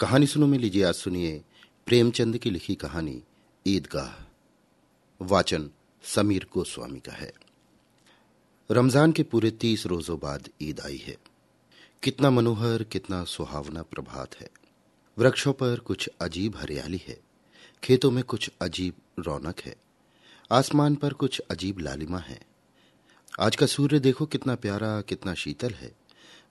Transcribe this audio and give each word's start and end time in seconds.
कहानी 0.00 0.26
सुनो 0.26 0.46
में 0.46 0.58
लीजिए 0.58 0.84
आज 0.84 0.94
सुनिए 0.94 1.44
प्रेमचंद 1.86 2.38
की 2.38 2.50
लिखी 2.50 2.74
कहानी, 2.74 3.22
ईदगाह। 3.66 5.24
वाचन 5.24 5.70
समीर 6.02 6.46
गोस्वामी 6.52 7.00
का 7.00 7.12
है। 7.12 7.32
रमज़ान 8.70 9.12
के 9.12 9.22
पूरे 9.22 9.50
तीस 9.50 9.86
रोजों 9.86 10.18
बाद 10.18 10.48
ईद 10.62 10.80
आई 10.80 10.96
है। 10.96 11.16
कितना 12.02 12.30
मनोहर, 12.30 12.82
कितना 12.82 13.24
सुहावना 13.24 13.82
प्रभात 13.82 14.36
है। 14.36 14.50
वृक्षों 15.18 15.52
पर 15.52 15.78
कुछ 15.78 16.10
अजीब 16.20 16.56
हरियाली 16.56 17.02
है। 17.08 17.20
खेतों 17.82 18.10
में 18.10 18.24
कुछ 18.24 18.50
अजीब 18.60 18.94
रौनक 19.18 19.60
है। 19.60 19.76
आसमान 20.52 20.94
पर 20.94 21.12
कुछ 21.12 21.42
अजीब 21.50 21.78
लालिमा 21.78 22.18
है। 22.18 22.40
आज 23.40 23.56
का 23.56 23.66
सूर्य 23.66 24.00
देखो 24.00 24.26
कितना 24.26 24.54
प्यारा, 24.54 25.00
कितना 25.00 25.34
शीतल 25.34 25.70
है। 25.70 25.92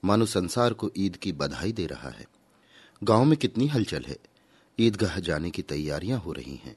मानो 0.06 0.26
संसार 0.26 0.74
को 0.74 0.92
ईद 0.98 1.16
की 1.16 1.32
बधाई 1.32 1.72
दे 1.72 1.86
रहा 1.86 2.10
है। 2.10 2.39
गाँव 3.04 3.24
में 3.24 3.38
कितनी 3.38 3.68
हलचल 3.68 4.06
है। 4.08 4.18
ईदगाह 4.80 5.20
जाने 5.20 5.50
की 5.50 5.62
तैयारियाँ 5.62 6.20
हो 6.20 6.32
रही 6.32 6.62
हैं। 6.66 6.76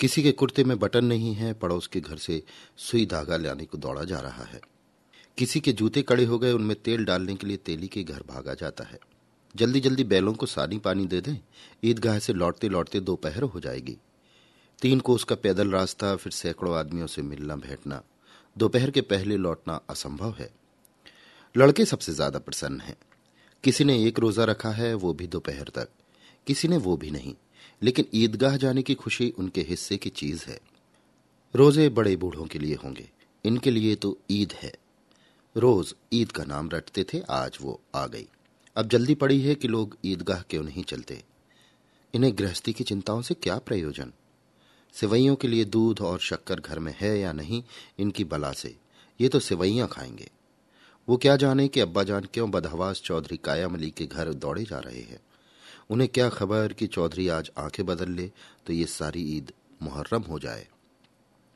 किसी 0.00 0.22
के 0.22 0.32
कुर्ते 0.32 0.64
में 0.64 0.78
बटन 0.78 1.04
नहीं 1.04 1.34
है, 1.34 1.52
पड़ोस 1.52 1.86
के 1.86 2.00
घर 2.00 2.16
से 2.16 2.42
सुई 2.76 3.06
धागा 3.06 3.36
लाने 3.36 3.64
को 3.64 3.78
दौड़ा 3.78 4.04
जा 4.04 4.20
रहा 4.20 4.44
है। 4.44 4.60
किसी 5.38 5.60
के 5.60 5.72
जूते 5.72 6.02
कड़े 6.02 6.24
हो 6.24 6.38
गए, 6.38 6.52
उनमें 6.52 6.82
तेल 6.82 7.04
डालने 7.04 7.34
के 7.34 7.46
लिए 7.46 7.56
तेली 7.56 7.88
के 7.88 8.02
घर 8.02 8.22
भागा 8.28 8.54
जाता 8.54 8.84
है। 8.84 8.98
जल्दी 9.56 9.80
जल्दी 9.80 10.04
बैलों 10.04 10.34
को 10.34 10.46
सानी 10.46 10.78
पानी 10.78 11.06
दे 11.06 11.20
दें, 11.20 11.38
ईदगाह 11.84 12.18
से 12.18 12.32
लौटते 12.32 12.68
लौटते 12.68 13.00
दोपहर 13.00 13.42
हो 13.42 13.60
जाएगी। 13.60 13.98
तीन 14.82 15.00
का 15.00 15.34
पैदल 15.34 15.70
रास्ता, 15.70 16.16
फिर 16.16 16.32
सैकड़ों 16.32 16.78
आदमियों 16.78 17.06
से 17.06 17.22
मिलना 17.22 17.56
बैठना 17.56 18.02
दोपहर 18.58 18.90
के 18.90 19.00
पहले 19.00 19.36
लौटना 19.36 19.80
असंभव 19.90 20.34
है। 20.38 20.50
लड़के 21.56 21.84
सबसे 21.84 22.12
ज़्यादा 22.12 22.38
प्रसन्न 22.38 22.80
हैं। 22.80 22.96
किसी 23.64 23.84
ने 23.84 24.04
एक 24.04 24.18
रोजा 24.18 24.44
रखा 24.44 24.70
है, 24.70 24.94
वो 24.94 25.12
भी 25.12 25.26
दोपहर 25.26 25.68
तक। 25.74 25.88
किसी 26.46 26.68
ने 26.68 26.76
वो 26.76 26.96
भी 26.96 27.10
नहीं। 27.10 27.34
लेकिन 27.82 28.04
ईदगाह 28.14 28.56
जाने 28.56 28.82
की 28.82 28.94
खुशी 28.94 29.30
उनके 29.30 29.60
हिस्से 29.60 29.96
की 29.96 30.10
चीज़ 30.10 30.44
है। 30.46 30.60
रोज़े 31.54 31.88
बड़े 31.88 32.16
बूढ़ों 32.16 32.46
के 32.46 32.58
लिए 32.58 32.74
होंगे। 32.74 33.10
इनके 33.44 33.70
लिए 33.70 33.94
तो 33.94 34.18
ईद 34.30 34.52
है। 34.52 34.74
रोज 35.56 35.94
ईद 36.12 36.32
का 36.32 36.44
नाम 36.44 36.70
रटते 36.70 37.04
थे, 37.04 37.20
आज 37.30 37.58
वो 37.60 37.80
आ 37.94 38.06
गई। 38.06 38.26
अब 38.76 38.88
जल्दी 38.88 39.14
पड़ी 39.14 39.40
है 39.40 39.54
कि 39.54 39.68
लोग 39.68 39.96
ईदगाह 40.04 40.42
क्यों 40.42 40.62
नहीं 40.62 40.84
चलते। 40.84 41.24
इन्हें 42.14 42.38
गृहस्थी 42.38 42.72
की 42.72 42.84
चिंताओं 42.84 43.22
से 43.22 43.34
क्या 43.34 43.58
प्रयोजन? 43.58 44.12
सिवैयों 44.92 45.36
के 45.36 45.48
लिए 45.48 45.64
दूध 45.64 46.00
और 46.00 46.18
शक्कर 46.18 46.60
घर 46.60 46.78
में 46.78 46.94
है 47.00 47.20
या 47.20 47.32
नहीं, 47.32 47.62
इनकी 47.98 48.24
बला 48.24 48.52
से। 48.52 48.76
ये 49.20 49.28
तो 49.28 49.40
सिवैयां 49.40 49.88
खाएँगे। 49.88 50.30
वो 51.08 51.16
क्या 51.16 51.36
जाने 51.36 51.68
कि 51.68 51.80
अब्बाजान 51.80 52.28
क्यों 52.34 52.50
बदहवास 52.50 53.02
चौधरी 53.04 53.36
कायामली 53.36 53.90
के 53.90 54.06
घर 54.06 54.32
दौड़े 54.32 54.64
जा 54.64 54.78
रहे 54.78 55.00
हैं? 55.00 55.20
उन्हें 55.90 56.10
क्या 56.10 56.28
खबर 56.28 56.72
कि 56.72 56.86
चौधरी 56.86 57.28
आज 57.28 57.50
आँखें 57.58 57.86
बदल 57.86 58.10
ले 58.10 58.30
तो 58.66 58.72
ये 58.72 58.86
सारी 58.86 59.36
ईद 59.36 59.52
मुहर्रम 59.82 60.22
हो 60.22 60.38
जाए? 60.38 60.68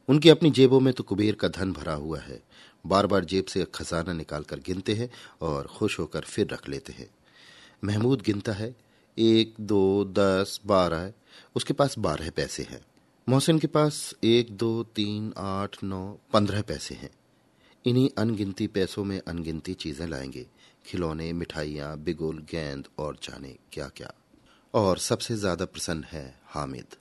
उनकी 0.09 0.29
अपनी 0.29 0.51
जेबों 0.51 0.81
में 0.81 0.95
तो 0.95 1.03
कुबेर 1.03 1.35
का 1.35 1.49
धन 1.49 1.73
भरा 1.73 1.95
हुआ 1.95 2.19
है। 2.19 2.43
बार 2.87 3.07
बार 3.07 3.25
जेब 3.25 3.45
से 3.45 3.67
खजाना 3.75 4.13
निकालकर 4.13 4.59
गिनते 4.59 4.95
हैं 4.95 5.11
और 5.43 5.67
खुश 5.67 5.99
होकर 5.99 6.21
फिर 6.21 6.49
रख 6.53 6.69
लेते 6.69 6.93
हैं। 6.93 7.11
महमूद 7.85 8.23
गिनता 8.23 8.53
है, 8.53 8.77
एक, 9.19 9.55
दो, 9.61 10.05
दस, 10.05 10.61
बारह, 10.67 11.13
उसके 11.57 11.73
पास 11.73 11.99
बारह 11.99 12.31
पैसे 12.31 12.63
हैं। 12.63 12.81
मोहसिन 13.29 13.59
के 13.59 13.67
पास 13.67 14.15
एक, 14.25 14.57
दो, 14.57 14.83
तीन, 14.83 15.35
आठ, 15.37 15.85
नौ, 15.85 16.19
पंद्रह 16.33 16.63
पैसे 16.63 16.95
हैं। 16.95 17.11
इन्हीं 17.85 18.09
अनगिनती 18.19 18.67
पैसों 18.67 19.05
में 19.05 19.21
अनगिनती 19.21 19.75
चीज़ें 19.75 20.07
लाएँगे। 20.07 20.47
खिलौने, 20.87 21.33
मिठाइयाँ, 21.33 21.97
बिगुल, 21.99 22.39
गेंद 22.51 22.89
और 22.99 23.17
जाने 23.23 23.57
क्या 23.73 23.89
क्या 23.89 24.13
और 24.75 24.99
सबसे 24.99 25.37
ज़्यादा 25.37 25.65
प्रसन्न 25.65 26.05
है 26.05 26.41
हामिद। 26.47 26.97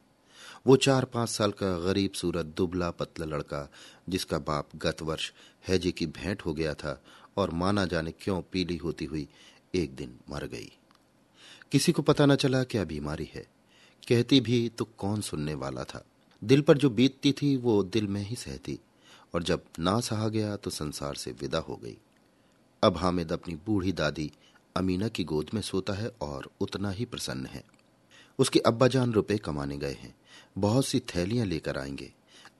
वो 0.67 0.75
चार 0.75 1.05
पाँच 1.05 1.29
साल 1.29 1.51
का 1.51 1.77
गरीब 1.79 2.11
सूरत, 2.11 2.45
दुबला, 2.45 2.89
पतला 2.91 3.25
लड़का, 3.25 3.69
जिसका 4.09 4.39
बाप 4.39 4.69
गत 4.75 5.01
वर्ष 5.01 5.31
हैजे 5.67 5.91
की 5.91 6.05
भेंट 6.05 6.41
हो 6.41 6.53
गया 6.53 6.73
था 6.73 7.01
और 7.37 7.51
माना 7.51 7.85
जाने 7.85 8.11
क्यों 8.11 8.41
पीली 8.51 8.77
होती 8.77 9.05
हुई 9.05 9.27
एक 9.75 9.95
दिन 9.95 10.19
मर 10.29 10.45
गई। 10.45 10.71
किसी 11.71 11.91
को 11.91 12.01
पता 12.01 12.25
न 12.25 12.35
चला 12.35 12.63
क्या 12.63 12.83
बीमारी 12.83 13.29
है। 13.35 13.45
कहती 14.07 14.39
भी 14.41 14.69
तो 14.69 14.85
कौन 14.97 15.21
सुनने 15.21 15.53
वाला 15.53 15.83
था। 15.83 16.05
दिल 16.43 16.61
पर 16.61 16.77
जो 16.77 16.89
बीतती 16.89 17.31
थी 17.31 17.55
वो 17.57 17.83
दिल 17.83 18.07
में 18.07 18.21
ही 18.21 18.35
सहती। 18.35 18.79
और 19.33 19.43
जब 19.43 19.63
ना 19.79 19.99
सहा 19.99 20.27
गया 20.27 20.55
तो 20.55 20.69
संसार 20.69 21.15
से 21.15 21.31
विदा 21.31 21.59
हो 21.59 21.75
गई। 21.75 21.97
अब 22.83 22.97
हामिद 22.97 23.31
अपनी 23.31 23.55
बूढ़ी 23.55 23.91
दादी 23.91 24.31
अमीना 24.77 25.07
की 25.07 25.23
गोद 25.23 25.49
में 25.53 25.61
सोता 25.61 25.93
है 25.93 26.11
और 26.21 26.51
उतना 26.61 26.91
ही 26.91 27.05
प्रसन्न 27.05 27.45
है। 27.45 27.63
उसके 28.39 28.59
अब्बा 28.59 28.87
जान 28.87 29.13
रुपए 29.13 29.37
कमाने 29.37 29.77
गए 29.77 29.93
हैं। 29.93 30.15
बहुत 30.57 30.85
सी 30.85 30.99
थैलियाँ 30.99 31.45
लेकर 31.45 31.77
आएँगे। 31.77 32.13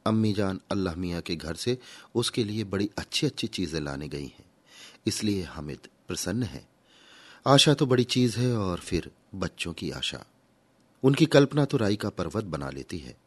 अम्मी 0.05 0.33
जान 0.33 0.59
अल्लाह 0.71 0.95
मियाँ 0.95 1.21
के 1.21 1.35
घर 1.35 1.55
से 1.55 1.77
उसके 2.15 2.43
लिए 2.43 2.63
बड़ी 2.63 2.89
अच्छी 2.97 3.27
अच्छी 3.27 3.47
चीज़ें 3.47 3.81
लाने 3.81 4.07
गई 4.07 4.25
हैं। 4.25 4.45
इसलिए 5.07 5.43
हामिद 5.43 5.87
प्रसन्न 6.07 6.43
है। 6.43 6.67
आशा 7.47 7.73
तो 7.73 7.85
बड़ी 7.85 8.03
चीज़ 8.03 8.39
है 8.39 8.57
और 8.57 8.79
फिर 8.79 9.11
बच्चों 9.35 9.73
की 9.73 9.91
आशा। 9.91 10.25
उनकी 11.03 11.25
कल्पना 11.25 11.65
तो 11.65 11.77
राई 11.77 11.95
का 11.95 12.09
पर्वत 12.09 12.43
बना 12.43 12.69
लेती 12.69 12.97
है। 12.97 13.17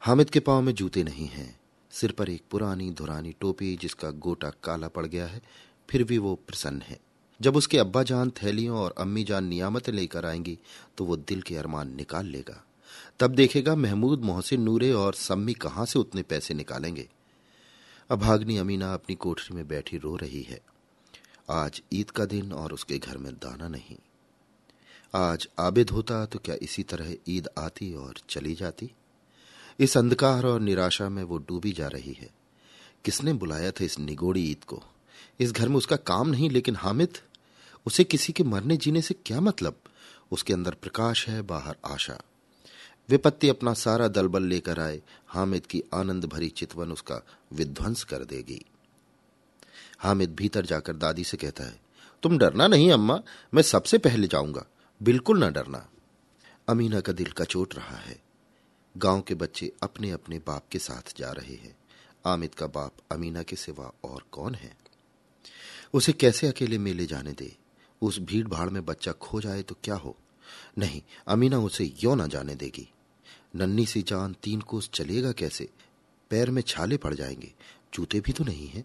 हामिद 0.00 0.30
के 0.30 0.40
पाँव 0.40 0.62
में 0.62 0.74
जूते 0.74 1.04
नहीं 1.04 1.26
हैं। 1.26 1.60
सिर 1.96 2.12
पर 2.12 2.28
एक 2.28 2.42
पुरानी 2.50 2.90
धुरानी 2.90 3.34
टोपी 3.40 3.76
जिसका 3.76 4.10
गोटा 4.10 4.50
काला 4.64 4.88
पड़ 4.88 5.06
गया 5.06 5.26
है, 5.26 5.40
फिर 5.88 6.04
भी 6.04 6.18
वो 6.18 6.34
प्रसन्न 6.46 6.82
है। 6.82 6.98
जब 7.40 7.56
उसके 7.56 7.78
अब्बा 7.78 8.02
जान 8.02 8.30
थैलियों 8.30 8.76
और 8.78 8.94
अम्मी 8.98 9.24
जान 9.24 9.44
नियामतें 9.44 9.92
लेकर 9.92 10.26
आएँगी 10.26 10.58
तो 10.98 11.04
वो 11.04 11.16
दिल 11.16 11.42
के 11.42 11.56
अरमान 11.56 11.94
निकाल 11.96 12.26
लेगा। 12.26 12.62
तब 13.20 13.34
देखेगा 13.34 13.74
महमूद 13.74 14.24
मोहसिन 14.24 14.60
नूरे 14.60 14.92
और 14.92 15.14
सम्मी 15.14 15.54
कहाँ 15.54 15.86
से 15.86 15.98
उतने 15.98 16.22
पैसे 16.22 16.54
निकालेंगे। 16.54 17.08
अभाग्नि 18.10 18.56
अमीना 18.56 18.92
अपनी 18.94 19.14
कोठरी 19.14 19.56
में 19.56 19.66
बैठी 19.68 19.98
रो 19.98 20.14
रही 20.16 20.42
है। 20.42 20.60
आज 21.50 21.82
ईद 21.92 22.10
का 22.10 22.24
दिन 22.24 22.52
और 22.52 22.72
उसके 22.72 22.98
घर 22.98 23.18
में 23.18 23.32
दाना 23.34 23.68
नहीं। 23.68 23.96
आज 25.14 25.48
आबिद 25.58 25.90
होता 25.90 26.24
तो 26.26 26.38
क्या 26.38 26.56
इसी 26.62 26.82
तरह 26.82 27.14
ईद 27.28 27.48
आती 27.58 27.92
और 27.94 28.20
चली 28.28 28.54
जाती? 28.54 28.90
इस 29.78 29.96
अंधकार 29.96 30.46
और 30.46 30.60
निराशा 30.60 31.08
में 31.08 31.24
वो 31.24 31.38
डूबी 31.38 31.72
जा 31.72 31.88
रही 31.88 32.12
है। 32.12 32.30
किसने 33.04 33.32
बुलाया 33.32 33.70
था 33.70 33.84
इस 33.84 33.98
निगोड़ी 33.98 34.50
ईद 34.50 34.64
को? 34.64 34.82
इस 35.40 35.52
घर 35.52 35.68
में 35.68 35.76
उसका 35.76 35.96
काम 35.96 36.28
नहीं, 36.28 36.50
लेकिन 36.50 36.76
हामिद? 36.76 37.18
उसे 37.86 38.04
किसी 38.04 38.32
के 38.32 38.44
मरने 38.44 38.76
जीने 38.76 39.02
से 39.02 39.14
क्या 39.26 39.40
मतलब? 39.40 39.80
उसके 40.32 40.52
अंदर 40.52 40.74
प्रकाश 40.74 41.28
है, 41.28 41.42
बाहर 41.42 41.76
आशा। 41.86 42.20
विपत्ति 43.08 43.48
अपना 43.48 43.74
सारा 43.74 44.08
दलबल 44.08 44.42
लेकर 44.42 44.80
आए। 44.80 45.02
हामिद 45.28 45.66
की 45.66 45.82
आनंद 45.94 46.24
भरी 46.24 46.48
चितवन 46.48 46.92
उसका 46.92 47.26
विध्वंस 47.52 48.04
कर 48.04 48.24
देगी। 48.24 48.64
हामिद 49.98 50.34
भीतर 50.34 50.66
जाकर 50.66 50.96
दादी 50.96 51.24
से 51.24 51.36
कहता 51.36 51.64
है, 51.64 51.80
तुम 52.22 52.38
डरना 52.38 52.66
नहीं 52.66 52.90
अम्मा, 52.90 53.20
मैं 53.54 53.62
सबसे 53.62 53.98
पहले 53.98 54.26
जाऊँगा। 54.26 54.66
बिल्कुल 55.02 55.38
ना 55.38 55.50
डरना। 55.50 55.88
अमीना 56.68 57.00
का 57.00 57.12
दिल 57.12 57.26
का 57.26 57.44
चोट 57.44 57.74
रहा 57.74 57.96
है। 57.96 58.25
गाँव 58.96 59.20
के 59.20 59.34
बच्चे 59.34 59.72
अपने 59.82 60.10
अपने 60.10 60.38
बाप 60.38 60.66
के 60.72 60.78
साथ 60.78 61.18
जा 61.18 61.30
रहे 61.30 61.54
हैं। 61.54 61.76
आमिद 62.26 62.54
का 62.54 62.66
बाप 62.66 62.92
अमीना 63.12 63.42
के 63.42 63.56
सिवा 63.56 63.92
और 64.04 64.24
कौन 64.32 64.54
है? 64.54 64.76
उसे 65.94 66.12
कैसे 66.12 66.48
अकेले 66.48 66.78
मेले 66.78 67.06
जाने 67.06 67.32
दे? 67.32 67.56
उस 68.02 68.18
भीड़ 68.18 68.48
भाड़ 68.48 68.70
में 68.70 68.84
बच्चा 68.84 69.12
खो 69.12 69.40
जाए 69.40 69.62
तो 69.62 69.76
क्या 69.84 69.94
हो? 69.94 70.16
नहीं, 70.78 71.02
अमीना 71.28 71.58
उसे 71.58 71.92
यो 72.04 72.14
ना 72.14 72.26
जाने 72.26 72.54
देगी। 72.54 72.92
नन्नी 73.56 73.86
सी 73.86 74.02
जान 74.02 74.36
तीन 74.42 74.60
कोस 74.60 74.90
चलेगा 74.94 75.32
कैसे? 75.32 75.68
पैर 76.30 76.50
में 76.50 76.62
छाले 76.62 76.96
पड़ 76.96 77.14
जाएँगे। 77.14 77.54
जूते 77.94 78.20
भी 78.20 78.32
तो 78.32 78.44
नहीं 78.44 78.68
है। 78.68 78.84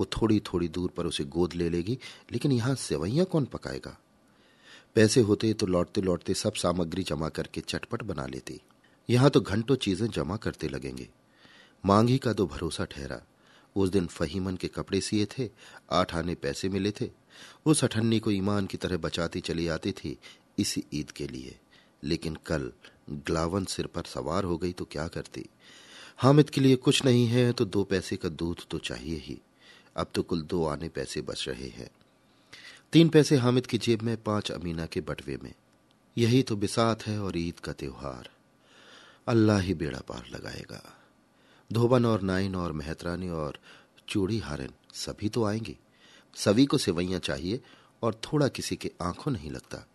वो 0.00 0.06
थोड़ी 0.06 0.40
थोड़ी 0.40 0.68
दूर 0.68 0.90
पर 0.90 1.06
उसे 1.06 1.24
गोद 1.24 1.54
ले 1.54 1.70
लेगी, 1.70 1.98
लेकिन 2.32 2.52
यहाँ 2.52 2.74
सेवैया 2.74 3.24
कौन 3.24 3.44
पकाएगा? 3.44 3.98
पैसे 4.94 5.20
होते 5.20 5.54
तो 5.54 5.66
लौटते 5.66 6.00
लौटते 6.00 6.34
सब 6.34 6.52
सामग्री 6.52 7.02
जमा 7.02 7.28
करके 7.28 7.60
चटपट 7.60 8.02
बना 8.02 8.26
लेती। 8.26 8.60
यहाँ 9.08 9.30
तो 9.30 9.40
घंटों 9.40 9.76
चीज़ें 9.76 10.06
जमा 10.08 10.36
करते 10.36 10.68
लगेंगे। 10.68 11.08
मांगी 11.84 12.18
का 12.18 12.32
तो 12.32 12.46
भरोसा 12.46 12.84
ठहरा। 12.84 13.20
उस 13.76 13.90
दिन 13.90 14.06
फहीमन 14.06 14.56
के 14.56 14.68
कपड़े 14.68 15.00
सिए 15.00 15.26
थे, 15.26 15.48
आठ 15.90 16.14
आने 16.14 16.34
पैसे 16.34 16.68
मिले 16.68 16.90
थे। 16.90 17.10
उस 17.66 17.84
अठन्नी 17.84 18.18
को 18.18 18.30
ईमान 18.30 18.66
की 18.66 18.76
तरह 18.76 18.96
बचाती 18.96 19.40
चली 19.40 19.66
आती 19.68 19.92
थी 19.92 20.18
इसी 20.58 20.84
ईद 20.94 21.10
के 21.10 21.26
लिए। 21.26 21.58
लेकिन 22.04 22.36
कल 22.46 22.72
ग्लावन 23.10 23.64
सिर 23.64 23.86
पर 23.86 24.02
सवार 24.02 24.44
हो 24.44 24.58
गई 24.58 24.72
तो 24.72 24.84
क्या 24.84 25.06
करती? 25.08 25.44
हामिद 26.18 26.50
के 26.50 26.60
लिए 26.60 26.76
कुछ 26.76 27.04
नहीं 27.04 27.26
है 27.26 27.52
तो 27.52 27.64
दो 27.64 27.84
पैसे 27.84 28.16
का 28.16 28.28
दूध 28.28 28.66
तो 28.70 28.78
चाहिए 28.78 29.16
ही। 29.16 29.38
अब 29.96 30.10
तो 30.14 30.22
कुल 30.22 30.42
दो 30.42 30.64
आने 30.66 30.88
पैसे 30.88 31.22
बच 31.22 31.44
रहे 31.48 31.68
हैं। 31.68 31.90
तीन 32.92 33.08
पैसे 33.08 33.36
हामिद 33.36 33.66
की 33.66 33.78
जेब 33.78 34.02
में, 34.02 34.22
पाँच 34.22 34.50
अमीना 34.50 34.86
के 34.86 35.00
बटवे 35.00 35.38
में। 35.42 35.52
यही 36.18 36.42
तो 36.42 36.56
बिसात 36.56 37.06
है 37.06 37.18
और 37.20 37.38
ईद 37.38 37.60
का 37.60 37.72
त्योहार। 37.72 38.28
अल्लाह 39.30 39.58
ही 39.58 39.74
बेड़ा 39.74 39.98
पार 39.98 40.24
लगाएगा। 40.32 40.82
धोबन 41.72 42.04
और 42.04 42.22
नाइन 42.22 42.54
और 42.54 42.72
मेहतरानी 42.72 43.28
और 43.28 43.58
चूड़ी 44.08 44.38
हारन 44.38 44.70
सभी 44.94 45.28
तो 45.28 45.44
आएँगे। 45.44 45.76
सभी 46.34 46.66
को 46.66 46.78
सिवैयां 46.78 47.20
चाहिए 47.20 47.60
और 48.02 48.14
थोड़ा 48.14 48.48
किसी 48.48 48.76
के 48.76 48.90
आँखों 49.02 49.32
नहीं 49.32 49.50
लगता। 49.50 49.86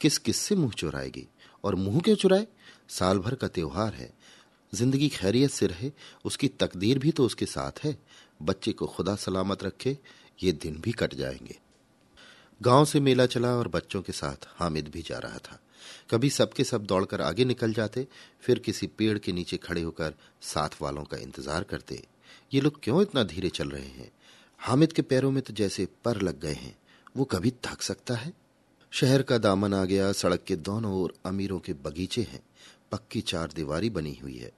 किस 0.00 0.18
किस 0.18 0.36
से 0.36 0.54
मुँह 0.54 0.72
चुराएगी 0.72 1.28
और 1.64 1.74
मुँह 1.74 2.00
क्यों 2.00 2.16
चुराए? 2.16 2.46
साल 2.88 3.18
भर 3.18 3.34
का 3.34 3.48
त्योहार 3.48 3.94
है। 3.94 4.12
ज़िंदगी 4.74 5.08
खैरियत 5.08 5.50
से 5.50 5.66
रहे, 5.66 5.92
उसकी 6.24 6.48
तकदीर 6.48 6.98
भी 6.98 7.10
तो 7.10 7.24
उसके 7.24 7.46
साथ 7.46 7.84
है। 7.84 7.98
बच्चे 8.42 8.72
को 8.72 8.86
खुदा 8.86 9.14
सलामत 9.14 9.64
रखे, 9.64 9.98
ये 10.42 10.52
दिन 10.52 10.80
भी 10.80 10.92
कट 10.92 11.14
जाएँगे। 11.14 11.58
गाँव 12.62 12.84
से 12.84 13.00
मेला 13.00 13.26
चला 13.26 13.48
और 13.48 13.68
बच्चों 13.68 14.02
के 14.02 14.12
साथ 14.12 14.36
हामिद 14.46 14.88
भी 14.88 15.02
जा 15.02 15.18
रहा 15.18 15.38
था। 15.38 15.58
कभी 16.10 16.30
सबके 16.30 16.64
सब 16.64 16.84
दौड़कर 16.84 17.20
आगे 17.20 17.44
निकल 17.44 17.72
जाते, 17.72 18.06
फिर 18.40 18.58
किसी 18.58 18.86
पेड़ 18.86 19.18
के 19.18 19.32
नीचे 19.32 19.56
खड़े 19.56 19.82
होकर 19.82 20.14
साथ 20.42 20.82
वालों 20.82 21.04
का 21.04 21.16
इंतज़ार 21.16 21.62
करते। 21.62 22.02
ये 22.54 22.60
लोग 22.60 22.80
क्यों 22.82 23.02
इतना 23.02 23.22
धीरे 23.22 23.48
चल 23.48 23.68
रहे 23.68 23.86
हैं? 23.86 24.10
हामिद 24.58 24.92
के 24.92 25.02
पैरों 25.02 25.30
में 25.30 25.42
तो 25.42 25.52
जैसे 25.52 25.88
पर 26.04 26.22
लग 26.22 26.40
गए 26.40 26.52
हैं। 26.52 26.76
वो 27.16 27.24
कभी 27.24 27.50
थक 27.50 27.82
सकता 27.82 28.14
है? 28.14 28.32
शहर 28.92 29.22
का 29.22 29.38
दामन 29.38 29.74
आ 29.74 29.84
गया, 29.84 30.12
सड़क 30.12 30.44
के 30.46 30.56
दोनों 30.56 30.94
ओर 30.94 31.14
अमीरों 31.26 31.58
के 31.58 31.72
बगीचे 31.72 32.22
हैं। 32.22 32.42
पक्की 32.92 33.20
चार 33.20 33.52
दीवारी 33.56 33.90
बनी 33.90 34.18
हुई 34.22 34.36
है। 34.36 34.52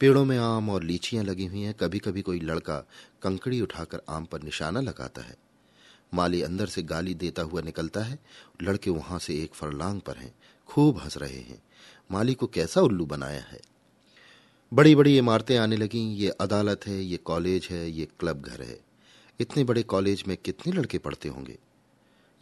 पेड़ों 0.00 0.24
में 0.24 0.38
आम 0.38 0.70
और 0.70 0.82
लीचियाँ 0.82 1.24
लगी 1.24 1.46
हुई 1.46 1.60
हैं। 1.60 1.74
कभी 1.74 1.98
कभी 1.98 2.22
कोई 2.22 2.40
लड़का 2.40 2.78
कंकड़ी 3.22 3.60
उठाकर 3.60 4.00
आम 4.08 4.24
पर 4.24 4.42
निशाना 4.42 4.80
लगाता 4.80 5.22
है। 5.22 5.36
माली 6.14 6.42
अंदर 6.42 6.66
से 6.66 6.82
गाली 6.82 7.14
देता 7.14 7.42
हुआ 7.42 7.60
निकलता 7.60 8.00
है। 8.00 8.18
लड़के 8.62 8.90
वहाँ 8.90 9.18
से 9.18 9.42
एक 9.42 9.54
फरलांग 9.54 10.00
पर 10.00 10.16
हैं। 10.16 10.34
खूब 10.66 10.98
हंस 10.98 11.18
रहे 11.18 11.40
हैं। 11.40 11.62
माली 12.12 12.34
को 12.34 12.46
कैसा 12.46 12.80
उल्लू 12.80 13.06
बनाया 13.06 13.40
है? 13.40 13.60
बड़ी 14.74 14.94
बड़ी 14.94 15.18
इमारतें 15.18 15.56
आने 15.56 15.76
लगी। 15.76 16.14
ये 16.14 16.28
अदालत 16.28 16.80
है, 16.86 17.02
ये 17.02 17.16
कॉलेज 17.16 17.68
है, 17.70 17.90
ये 17.90 18.08
क्लब 18.20 18.42
घर 18.42 18.62
है। 18.62 18.80
इतने 19.40 19.64
बड़े 19.64 19.82
कॉलेज 19.82 20.24
में 20.28 20.36
कितने 20.36 20.72
लड़के 20.72 20.98
पढ़ते 20.98 21.28
होंगे? 21.28 21.58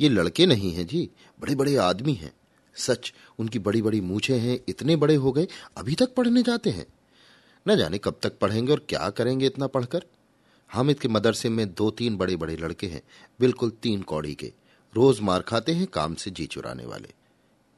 ये 0.01 0.09
लड़के 0.09 0.47
नहीं 0.47 0.73
हैं 0.73 0.87
जी। 0.87 1.11
बड़े 1.41 1.55
बड़े 1.55 1.77
आदमी 1.77 2.13
हैं। 2.13 2.33
सच, 2.75 3.15
उनकी 3.39 3.59
बड़ी 3.59 3.83
बड़ी 3.83 4.01
मूछे 4.01 4.39
हैं, 4.39 4.61
इतने 4.69 4.97
बड़े 4.97 5.15
हो 5.15 5.33
गए, 5.33 5.49
अभी 5.77 5.95
तक 5.95 6.15
पढ़ने 6.15 6.43
जाते 6.43 6.71
हैं। 6.71 6.87
न 7.69 7.77
जाने 7.77 7.99
कब 7.99 8.19
तक 8.23 8.39
पढ़ेंगे 8.39 8.73
और 8.73 8.87
क्या 8.89 9.11
करेंगे 9.11 9.47
इतना 9.47 9.67
पढ़कर? 9.67 10.05
हामिद 10.69 11.01
के 11.01 11.09
मदरसे 11.09 11.49
में 11.49 11.75
दो 11.75 11.91
तीन 11.91 12.17
बड़े 12.17 12.37
बड़े 12.37 12.57
लड़के 12.57 12.87
हैं, 12.87 13.03
बिल्कुल 13.41 13.71
तीन 13.71 14.03
कौड़ी 14.03 14.35
के। 14.35 14.53
रोज 14.95 15.21
मार 15.21 15.43
खाते 15.43 15.73
हैं, 15.73 15.87
काम 15.87 16.15
से 16.15 16.31
जी 16.31 16.47
चुराने 16.47 16.87
वाले। 16.87 17.09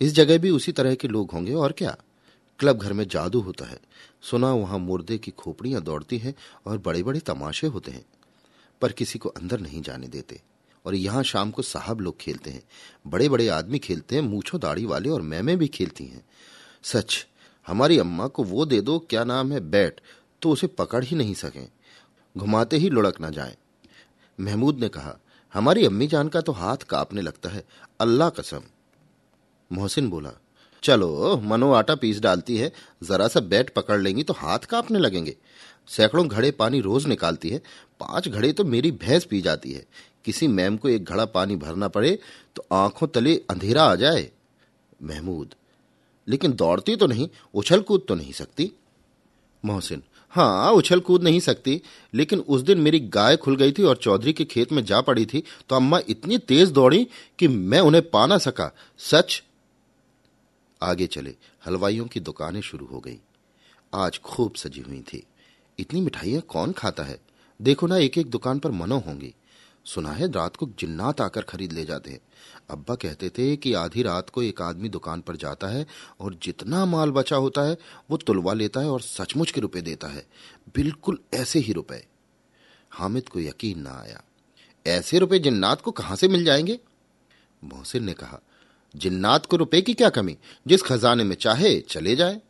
इस 0.01 0.13
जगह 0.13 0.39
भी 0.39 0.51
उसी 0.51 0.73
तरह 0.73 0.95
के 0.95 1.09
लोग 1.09 1.31
होंगे, 1.31 1.55
और 1.55 1.73
क्या? 1.73 1.97
क्लब 2.59 2.79
घर 2.79 2.93
में 2.93 3.09
जादू 3.09 3.41
होता 3.41 3.65
है। 3.65 3.81
सुना 4.23 4.55
वहाँ 4.55 4.79
मुर्दे 4.79 5.19
की 5.19 5.31
खोपड़ियाँ 5.31 5.83
दौड़ती 5.83 6.19
हैं 6.19 6.35
और 6.67 6.79
बड़े 6.79 7.03
बड़े 7.03 7.21
तमाशे 7.21 7.67
होते 7.67 7.91
हैं। 7.91 8.05
पर 8.81 8.93
किसी 8.93 9.19
को 9.19 9.29
अंदर 9.29 9.61
नहीं 9.61 9.83
जाने 9.83 10.09
देते। 10.09 10.43
और 10.87 10.95
यहाँ 10.95 11.23
शाम 11.23 11.51
को 11.51 11.63
साहब 11.63 12.01
लोग 12.01 12.19
खेलते 12.19 12.51
हैं। 12.51 12.63
बड़े 13.07 13.29
बड़े 13.29 13.49
आदमी 13.49 13.79
खेलते 13.79 14.15
हैं, 14.15 14.23
मूछो 14.23 14.59
दाढ़ी 14.59 14.85
वाले 14.85 15.09
और 15.09 15.23
मैमे 15.23 15.57
भी 15.57 15.69
खेलती 15.69 16.05
हैं। 16.05 16.27
सच, 16.83 17.27
हमारी 17.67 17.99
अम्मा 17.99 18.27
को 18.27 18.45
वो 18.45 18.67
दे 18.67 18.81
दो, 18.81 18.99
क्या 18.99 19.25
नाम 19.25 19.53
है, 19.53 19.61
बैट 19.61 20.01
तो 20.43 20.51
उसे 20.51 20.67
पकड़ 20.67 21.05
ही 21.05 21.17
नहीं 21.17 21.35
सकें। 21.35 21.69
घुमाते 22.37 22.77
ही 22.77 22.89
लुढ़क 22.91 23.21
ना 23.21 23.31
जाए। 23.31 23.57
महमूद 24.39 24.79
ने 24.79 24.89
कहा, 24.89 25.17
हमारी 25.55 25.85
अम्मी 25.87 26.07
जान 26.07 26.29
का 26.29 26.41
तो 26.41 26.53
हाथ 26.53 26.77
कांपने 26.89 27.23
लगता 27.23 27.49
है। 27.49 27.65
अल्लाह 28.01 28.31
कसम। 28.31 28.63
मोहसिन 29.71 30.11
बोला, 30.11 30.33
चलो, 30.83 31.37
मनो 31.45 31.73
आटा 31.73 31.95
पीस 31.95 32.21
डालती 32.21 32.57
है। 32.57 32.73
जरा 33.03 33.29
सा 33.29 33.41
बैट 33.43 33.71
पकड़ 33.71 34.01
लेंगी 34.01 34.23
तो 34.23 34.33
हाथ 34.33 34.67
कांपने 34.71 34.99
लगेंगे। 34.99 35.37
सैकड़ों 35.89 36.27
घड़े 36.29 36.51
पानी 36.51 36.81
रोज 36.81 37.07
निकालती 37.07 37.51
है। 37.51 37.59
पाँच 38.01 38.29
घड़े 38.29 38.53
तो 38.53 38.65
मेरी 38.65 38.91
भैंस 38.93 39.25
पी 39.25 39.41
जाती 39.41 39.73
है। 39.73 39.85
किसी 40.25 40.47
मैम 40.49 40.77
को 40.77 40.89
एक 40.89 41.05
घड़ा 41.05 41.25
पानी 41.27 41.57
भरना 41.57 41.89
पड़े 41.89 42.19
तो 42.57 42.67
आँखों 42.73 43.07
तले 43.07 43.35
अंधेरा 43.51 43.83
आ 43.83 43.95
जाए। 43.95 44.31
महमूद, 45.03 45.55
लेकिन 46.27 46.53
दौड़ती 46.53 46.97
तो 46.97 47.07
नहीं, 47.07 47.29
उछल 47.55 47.81
कूद 47.81 48.05
तो 48.09 48.15
नहीं 48.15 48.33
सकती? 48.33 48.71
मोहसिन 49.63 50.03
हाँ 50.33 50.73
उछल 50.73 51.01
कूद 51.01 51.23
नहीं 51.23 51.41
सकती, 51.41 51.81
लेकिन 52.15 52.39
उस 52.39 52.61
दिन 52.61 52.81
मेरी 52.81 53.01
गाय 53.01 53.37
खुल 53.37 53.57
गई 53.57 53.73
थी 53.73 53.83
और 53.83 53.97
चौधरी 53.97 54.33
के 54.33 54.45
खेत 54.45 54.73
में 54.73 54.85
जा 54.85 55.01
पड़ी 55.01 55.27
थी 55.27 55.43
तो 55.69 55.77
अम्मा 55.77 56.01
इतनी 56.09 56.39
तेज 56.39 56.71
दौड़ी 56.71 57.07
कि 57.39 57.49
मैं 57.49 57.81
उन्हें 57.81 58.03
पा 58.11 58.27
ना 58.27 58.39
सका। 58.39 58.71
सच 58.99 59.43
आगे 60.81 61.07
चले, 61.07 61.35
हलवाइयों 61.67 62.07
की 62.07 62.21
दुकानें 62.21 62.61
शुरू 62.61 62.87
हो 62.87 63.01
गई। 63.01 63.19
आज 63.95 64.19
खूब 64.19 64.55
सजी 64.55 64.81
हुई 64.81 65.01
थी। 65.03 65.23
इतनी 65.79 66.01
मिठाइयाँ 66.01 66.43
कौन 66.43 66.73
खाता 66.73 67.03
है? 67.03 67.19
देखो 67.61 67.87
ना 67.87 67.97
एक 67.97 68.19
एक 68.19 68.31
दुकान 68.31 68.59
पर 68.59 68.71
मनो 68.71 68.99
होंगी। 68.99 69.35
सुना 69.87 70.11
है, 70.11 70.31
रात 70.33 70.57
को 70.57 70.67
जिन्नात 70.79 71.21
आकर 71.21 71.43
खरीद 71.43 71.73
ले 71.73 71.85
जाते 71.85 72.11
हैं। 72.11 72.21
अब्बा 72.71 72.95
कहते 72.95 73.29
थे 73.29 73.57
कि 73.57 73.73
आधी 73.73 74.03
रात 74.03 74.31
को 74.31 74.43
एक 74.43 74.63
आदमी 74.63 74.89
दुकान 74.89 75.21
पर 75.21 75.37
जाता 75.37 75.67
है 75.67 75.87
और 76.21 76.39
जितना 76.43 76.85
माल 76.85 77.11
बचा 77.11 77.37
होता 77.37 77.63
है, 77.63 77.77
वो 78.11 78.17
तुलवा 78.17 78.53
लेता 78.53 78.81
है 78.81 78.91
और 78.91 79.01
सचमुच 79.01 79.51
के 79.51 79.61
रुपए 79.61 79.81
देता 79.81 80.09
है। 80.09 80.27
बिल्कुल 80.75 81.19
ऐसे 81.35 81.59
ही 81.59 81.73
रुपए। 81.73 82.07
हामिद 82.91 83.29
को 83.29 83.41
यकीन 83.41 83.79
ना 83.79 83.91
आया। 83.91 84.23
ऐसे 84.87 85.19
रुपए 85.19 85.39
जिन्नात 85.39 85.81
को 85.81 85.91
कहाँ 85.91 86.17
से 86.17 86.29
मिल 86.29 86.45
जाएँगे? 86.45 86.79
मोहसिन 87.65 88.05
ने 88.05 88.13
कहा, 88.13 88.41
जिन्नात 88.97 89.47
को 89.47 89.57
रुपए 89.57 89.81
की 89.81 89.95
क्या 89.95 90.09
कमी? 90.09 90.37
जिस 90.67 90.83
खजाने 90.83 91.25
में 91.25 91.37
चाहे 91.37 91.81
चले 91.81 92.17
जाए। 92.17 92.41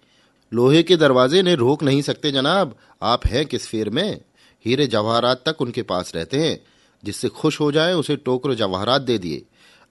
लोहे 0.54 0.82
के 0.82 0.96
दरवाजे 0.96 1.42
ने 1.42 1.54
रोक 1.54 1.82
नहीं 1.82 2.02
सकते 2.02 2.32
जनाब। 2.32 2.78
आप 3.02 3.26
हैं 3.26 3.46
किस 3.46 3.66
फेर 3.66 3.90
में? 3.90 4.20
हीरे 4.66 4.86
जवाहरात 4.86 5.42
तक 5.48 5.62
उनके 5.62 5.82
पास 5.82 6.12
रहते 6.14 6.48
हैं। 6.48 6.64
जिससे 7.04 7.28
खुश 7.28 7.60
हो 7.60 7.72
जाए, 7.72 7.94
उसे 7.94 8.16
टोकरो 8.16 8.54
जवाहरात 8.54 9.02
दे 9.02 9.18
दिए। 9.18 9.42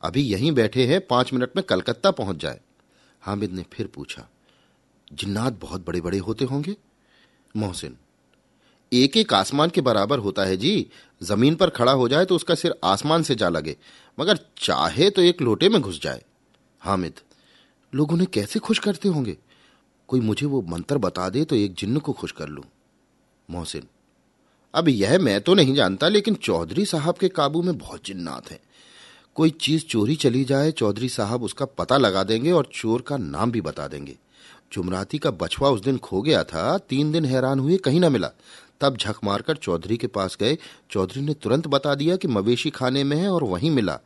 अभी 0.01 0.21
यहीं 0.21 0.51
बैठे 0.51 0.85
हैं, 0.87 0.99
पाँच 1.01 1.33
मिनट 1.33 1.51
में 1.55 1.63
कलकत्ता 1.65 2.11
पहुँच 2.11 2.37
जाए। 2.37 2.59
हामिद 3.23 3.51
ने 3.51 3.65
फिर 3.73 3.87
पूछा, 3.87 4.27
जिन्नात 5.07 5.59
बहुत 5.61 5.85
बड़े 5.87 6.01
बड़े 6.01 6.17
होते 6.19 6.45
होंगे? 6.45 6.75
मोहसिन 7.55 7.95
एक 8.91 9.15
एक 9.17 9.33
आसमान 9.33 9.69
के 9.69 9.81
बराबर 9.81 10.19
होता 10.19 10.43
है 10.43 10.57
जी। 10.57 10.87
ज़मीन 11.21 11.55
पर 11.55 11.69
खड़ा 11.69 11.91
हो 11.91 12.07
जाए 12.09 12.25
तो 12.25 12.35
उसका 12.35 12.55
सिर 12.55 12.75
आसमान 12.83 13.23
से 13.23 13.35
जा 13.35 13.49
लगे, 13.49 13.75
मगर 14.17 14.39
चाहे 14.57 15.09
तो 15.09 15.21
एक 15.21 15.41
लोटे 15.41 15.69
में 15.69 15.81
घुस 15.81 16.01
जाए। 16.01 16.23
हामिद, 16.81 17.19
लोग 17.93 18.11
उन्हें 18.11 18.27
कैसे 18.33 18.59
खुश 18.59 18.79
करते 18.79 19.09
होंगे? 19.09 19.37
कोई 20.09 20.19
मुझे 20.19 20.45
वो 20.45 20.61
मंत्र 20.61 20.97
बता 20.97 21.27
दे 21.29 21.43
तो 21.43 21.55
एक 21.55 21.73
जिन्न 21.73 21.99
को 21.99 22.13
खुश 22.13 22.31
कर 22.31 22.47
लूँ। 22.47 22.63
मोहसिन, 23.49 23.87
अब 24.73 24.87
यह 24.89 25.17
मैं 25.19 25.39
तो 25.41 25.53
नहीं 25.53 25.75
जानता, 25.75 26.07
लेकिन 26.07 26.35
चौधरी 26.35 26.85
साहब 26.85 27.17
के 27.17 27.29
काबू 27.29 27.61
में 27.61 27.77
बहुत 27.77 28.05
जिन्नात 28.05 28.51
हैं। 28.51 28.59
कोई 29.35 29.49
चीज़ 29.49 29.83
चोरी 29.83 30.15
चली 30.15 30.45
जाए, 30.45 30.71
चौधरी 30.71 31.09
साहब 31.09 31.43
उसका 31.43 31.65
पता 31.65 31.97
लगा 31.97 32.23
देंगे 32.23 32.51
और 32.51 32.69
चोर 32.73 33.01
का 33.01 33.17
नाम 33.17 33.51
भी 33.51 33.61
बता 33.61 33.87
देंगे। 33.87 34.17
जुमराती 34.73 35.17
का 35.17 35.31
बछवा 35.31 35.69
उस 35.69 35.81
दिन 35.81 35.97
खो 35.97 36.21
गया 36.21 36.43
था, 36.43 36.77
तीन 36.77 37.11
दिन 37.11 37.25
हैरान 37.25 37.59
हुए, 37.59 37.77
कहीं 37.77 37.99
ना 37.99 38.09
मिला। 38.09 38.31
तब 38.81 38.97
झक 38.97 39.15
मारकर 39.23 39.55
चौधरी 39.55 39.97
के 39.97 40.07
पास 40.07 40.37
गए। 40.39 40.57
चौधरी 40.91 41.21
ने 41.21 41.33
तुरंत 41.33 41.67
बता 41.67 41.95
दिया 41.95 42.15
कि 42.15 42.27
मवेशी 42.27 42.69
खाने 42.69 43.03
में 43.03 43.17
है 43.17 43.29
और 43.29 43.43
वहीं 43.43 43.71
मिला। 43.71 43.99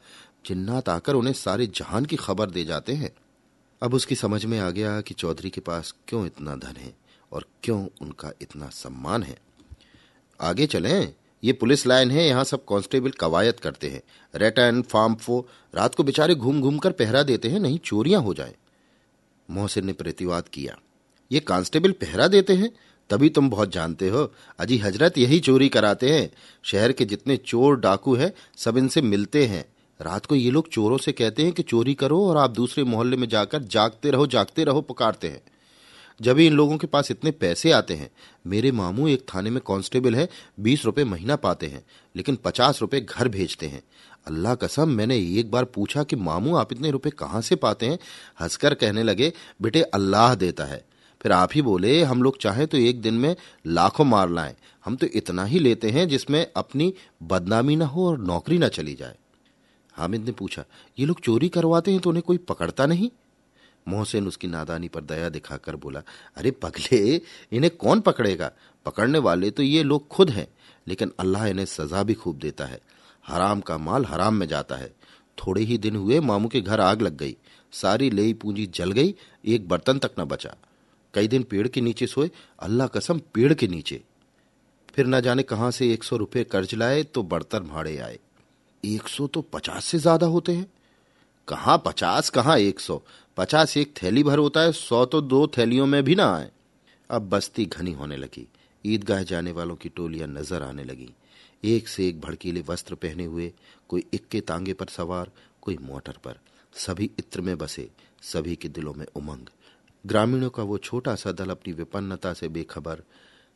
जिन्नात 0.45 0.89
आकर 0.89 1.13
उन्हें 1.13 1.33
सारे 1.33 1.67
जहान 1.67 2.05
की 2.05 2.15
खबर 2.15 2.49
दे 2.49 2.65
जाते 2.65 2.93
हैं। 2.93 3.11
अब 3.83 3.93
उसकी 3.93 4.15
समझ 4.15 4.45
में 4.45 4.59
आ 4.59 4.69
गया 4.69 5.01
कि 5.01 5.13
चौधरी 5.13 5.49
के 5.49 5.61
पास 5.61 5.95
क्यों 6.07 6.25
इतना 6.25 6.55
धन 6.55 6.75
है 6.77 6.97
और 7.33 7.45
क्यों 7.63 7.87
उनका 8.01 8.31
इतना 8.41 8.69
सम्मान 8.69 9.23
है। 9.23 9.39
आगे 10.41 10.67
चलें। 10.67 11.13
ये 11.43 11.53
पुलिस 11.53 11.87
लाइन 11.87 12.11
है, 12.11 12.27
यहाँ 12.27 12.43
सब 12.43 12.65
कांस्टेबल 12.65 13.09
कवायद 13.09 13.59
करते 13.59 13.89
हैं। 13.89 14.01
रेटन 14.35 14.81
फार्म 14.81 15.15
फो, 15.15 15.47
रात 15.75 15.95
को 15.95 16.03
बेचारे 16.03 16.35
घूम 16.35 16.61
घूम 16.61 16.77
कर 16.77 16.91
पहरा 16.91 17.23
देते 17.23 17.47
हैं, 17.49 17.59
नहीं 17.59 17.79
चोरियाँ 17.79 18.21
हो 18.21 18.33
जाए। 18.33 18.55
मोहसिन 19.51 19.85
ने 19.85 19.93
प्रतिवाद 19.93 20.47
किया। 20.47 20.77
ये 21.31 21.39
कांस्टेबल 21.39 21.91
पहरा 21.91 22.27
देते 22.27 22.53
हैं? 22.53 22.71
तभी 23.09 23.29
तुम 23.29 23.49
बहुत 23.49 23.71
जानते 23.71 24.09
हो। 24.09 24.33
अजी 24.59 24.77
हज़रत 24.77 25.17
यही 25.17 25.39
चोरी 25.39 25.69
कराते 25.69 26.09
हैं। 26.09 26.31
शहर 26.63 26.91
के 26.91 27.05
जितने 27.05 27.37
चोर 27.37 27.79
डाकू 27.79 28.15
हैं, 28.15 28.33
सब 28.57 28.77
इनसे 28.77 29.01
मिलते 29.01 29.45
हैं। 29.45 29.65
रात 30.01 30.25
को 30.25 30.35
ये 30.35 30.51
लोग 30.51 30.69
चोरों 30.69 30.97
से 30.97 31.11
कहते 31.11 31.43
हैं 31.43 31.51
कि 31.51 31.63
चोरी 31.63 31.93
करो 31.93 32.25
और 32.25 32.37
आप 32.37 32.49
दूसरे 32.49 32.83
मोहल्ले 32.83 33.17
में 33.17 33.27
जाकर 33.29 33.63
जागते 33.63 34.11
रहो 34.11 34.27
जागते 34.27 34.63
रहो, 34.63 34.81
पुकारते 34.81 35.27
हैं। 35.27 35.41
जब 36.21 36.39
इन 36.39 36.53
लोगों 36.53 36.77
के 36.77 36.87
पास 36.87 37.11
इतने 37.11 37.31
पैसे 37.31 37.71
आते 37.71 37.93
हैं, 37.93 38.09
मेरे 38.47 38.71
मामू 38.71 39.07
एक 39.07 39.25
थाने 39.35 39.49
में 39.49 39.61
कांस्टेबल 39.67 40.15
है, 40.15 40.27
बीस 40.59 40.85
रुपए 40.85 41.03
महीना 41.03 41.35
पाते 41.35 41.67
हैं, 41.67 41.83
लेकिन 42.15 42.35
पचास 42.35 42.81
रुपए 42.81 43.01
घर 43.01 43.27
भेजते 43.27 43.67
हैं। 43.67 43.81
अल्लाह 44.27 44.55
कसम, 44.55 44.89
मैंने 44.89 45.17
एक 45.17 45.51
बार 45.51 45.65
पूछा 45.65 46.03
कि 46.03 46.15
मामू, 46.15 46.55
आप 46.55 46.71
इतने 46.73 46.91
रुपए 46.91 47.09
कहाँ 47.09 47.41
से 47.41 47.55
पाते 47.55 47.85
हैं? 47.85 47.99
हंसकर 48.41 48.73
कहने 48.73 49.03
लगे, 49.03 49.33
बेटे, 49.61 49.81
अल्लाह 49.81 50.35
देता 50.35 50.65
है। 50.65 50.83
फिर 51.21 51.31
आप 51.31 51.49
ही 51.55 51.61
बोले, 51.61 52.01
हम 52.03 52.23
लोग 52.23 52.37
चाहें 52.37 52.65
तो 52.67 52.77
एक 52.77 53.01
दिन 53.01 53.13
में 53.13 53.35
लाखों 53.67 54.05
मार 54.05 54.29
लाएँ। 54.29 54.55
हम 54.85 54.95
तो 54.95 55.07
इतना 55.07 55.43
ही 55.45 55.59
लेते 55.59 55.89
हैं 55.89 56.07
जिसमें 56.07 56.45
अपनी 56.55 56.93
बदनामी 57.23 57.75
ना 57.75 57.85
हो 57.85 58.07
और 58.07 58.19
नौकरी 58.19 58.57
ना 58.57 58.67
चली 58.67 58.93
जाए। 58.95 59.15
हामिद 59.93 60.25
ने 60.25 60.31
पूछा, 60.31 60.63
ये 60.97 61.05
लोग 61.05 61.19
चोरी 61.19 61.49
करवाते 61.49 61.91
हैं 61.91 61.99
तो 61.99 62.09
उन्हें 62.09 62.23
कोई 62.23 62.37
पकड़ता 62.37 62.85
नहीं? 62.85 63.09
मोहसिन 63.87 64.27
उसकी 64.27 64.47
नादानी 64.47 64.87
पर 64.87 65.01
दया 65.01 65.29
दिखाकर 65.29 65.75
बोला, 65.75 66.01
अरे 66.37 66.51
पगले, 66.51 67.21
इन्हें 67.51 67.75
कौन 67.77 67.99
पकड़ेगा? 67.99 68.51
पकड़ने 68.85 69.19
वाले 69.19 69.49
तो 69.51 69.63
ये 69.63 69.83
लोग 69.83 70.07
खुद 70.07 70.29
हैं, 70.29 70.47
लेकिन 70.87 71.11
अल्लाह 71.19 71.45
इन्हें 71.45 71.65
सजा 71.65 72.03
भी 72.03 72.13
खूब 72.13 72.37
देता 72.39 72.65
है। 72.65 72.79
हराम 73.27 73.61
का 73.61 73.77
माल 73.77 74.05
हराम 74.05 74.33
में 74.33 74.47
जाता 74.47 74.75
है। 74.75 74.93
थोड़े 75.37 75.61
ही 75.61 75.77
दिन 75.77 75.95
हुए, 75.95 76.19
मामू 76.19 76.47
के 76.47 76.61
घर 76.61 76.79
आग 76.79 77.01
लग 77.01 77.17
गई। 77.17 77.35
सारी 77.73 78.09
लेई 78.09 78.33
पूंजी 78.33 78.65
जल 78.65 78.91
गई, 78.91 79.15
एक 79.45 79.67
बर्तन 79.67 79.99
तक 79.99 80.19
न 80.19 80.23
बचा। 80.25 80.55
कई 81.13 81.27
दिन 81.27 81.43
पेड़ 81.43 81.67
के 81.67 81.81
नीचे 81.81 82.07
सोए, 82.07 82.29
अल्लाह 82.59 82.87
कसम 82.87 83.19
पेड़ 83.33 83.53
के 83.53 83.67
नीचे। 83.67 84.01
फिर 84.95 85.07
न 85.07 85.21
जाने 85.21 85.43
कहाँ 85.43 85.69
से 85.71 85.91
एक 85.93 86.03
सौ 86.03 86.17
रुपये 86.17 86.43
कर्ज 86.43 86.73
लाए 86.75 87.03
तो 87.03 87.23
बर्तन 87.23 87.59
भाड़े 87.59 87.97
आए। 87.97 88.19
एक 88.83 89.07
सौ 89.07 89.27
तो 89.27 89.41
पचास 89.53 89.85
से 89.85 89.97
ज़्यादा 89.99 90.27
होते 90.27 90.51
हैं। 90.51 90.65
कहाँ 91.49 91.83
पचास, 91.85 92.29
कहाँ 92.29 92.57
एक 92.59 92.79
सौ? 92.79 93.03
पचास 93.37 93.77
एक 93.77 93.93
थैली 94.03 94.23
भर 94.23 94.37
होता 94.37 94.61
है, 94.61 94.71
सौ 94.71 95.05
तो 95.05 95.21
दो 95.21 95.47
थैलियों 95.47 95.85
में 95.85 96.03
भी 96.03 96.15
ना 96.15 96.35
आए। 96.35 96.51
अब 97.09 97.29
बस्ती 97.29 97.65
घनी 97.65 97.91
होने 97.91 98.17
लगी। 98.17 98.47
ईदगाह 98.85 99.23
जाने 99.23 99.51
वालों 99.51 99.75
की 99.75 99.89
टोलियाँ 99.89 100.27
नज़र 100.27 100.63
आने 100.63 100.83
लगी। 100.83 101.13
एक 101.63 101.87
से 101.87 102.07
एक 102.07 102.21
भड़कीले 102.21 102.61
वस्त्र 102.61 102.95
पहने 102.95 103.25
हुए, 103.25 103.53
कोई 103.89 104.05
इक्के 104.13 104.41
तांगे 104.41 104.73
पर 104.73 104.85
सवार, 104.85 105.31
कोई 105.61 105.77
मोटर 105.81 106.11
पर। 106.11 106.39
सभी 106.73 107.11
इत्र 107.19 107.41
में 107.41 107.57
बसे, 107.57 107.89
सभी 108.21 108.55
के 108.55 108.67
दिलों 108.67 108.93
में 108.93 109.05
उमंग। 109.15 109.45
ग्रामीणों 110.05 110.49
का 110.49 110.63
वो 110.63 110.77
छोटा 110.77 111.15
सा 111.15 111.31
दल 111.31 111.49
अपनी 111.49 111.73
विपन्नता 111.73 112.33
से 112.33 112.47
बेखबर, 112.47 113.03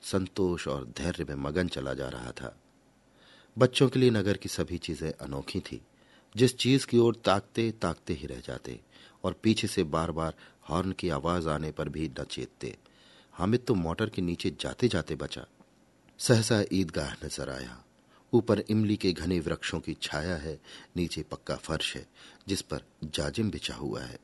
संतोष 0.03 0.67
और 0.67 0.85
धैर्य 0.97 1.25
में 1.29 1.35
मगन 1.35 1.67
चला 1.67 1.93
जा 1.93 2.09
रहा 2.09 2.31
था। 2.31 2.57
बच्चों 3.57 3.89
के 3.89 3.99
लिए 3.99 4.09
नगर 4.09 4.37
की 4.37 4.49
सभी 4.49 4.77
चीज़ें 4.77 5.11
अनोखी 5.11 5.59
थी। 5.59 5.81
जिस 6.37 6.57
चीज़ 6.57 6.85
की 6.87 6.97
ओर 6.97 7.15
ताकते 7.15 7.69
ताकते 7.71 8.13
ही 8.13 8.27
रह 8.27 8.39
जाते 8.39 8.79
और 9.23 9.33
पीछे 9.33 9.67
से 9.67 9.83
बार 9.83 10.11
बार 10.11 10.33
हॉर्न 10.69 10.91
की 10.91 11.09
आवाज़ 11.09 11.49
आने 11.49 11.71
पर 11.71 11.89
भी 11.89 12.09
न 12.19 12.23
चेतते। 12.23 12.75
हामिद 13.33 13.63
तो 13.67 13.75
मोटर 13.75 14.09
के 14.09 14.21
नीचे 14.21 14.49
जाते 14.59 14.87
जाते 14.87 15.15
बचा। 15.15 15.45
सहसा 16.19 16.63
ईदगाह 16.73 17.13
नज़र 17.25 17.49
आया। 17.49 17.83
ऊपर 18.33 18.59
इमली 18.69 18.95
के 18.95 19.11
घने 19.13 19.39
वृक्षों 19.39 19.79
की 19.79 19.93
छाया 20.01 20.35
है, 20.35 20.59
नीचे 20.97 21.21
पक्का 21.21 21.55
फर्श 21.55 21.95
है, 21.95 22.05
जिस 22.47 22.61
पर 22.61 22.83
जाजिम 23.03 23.51
बिछा 23.51 23.75
हुआ 23.75 24.01
है 24.01 24.19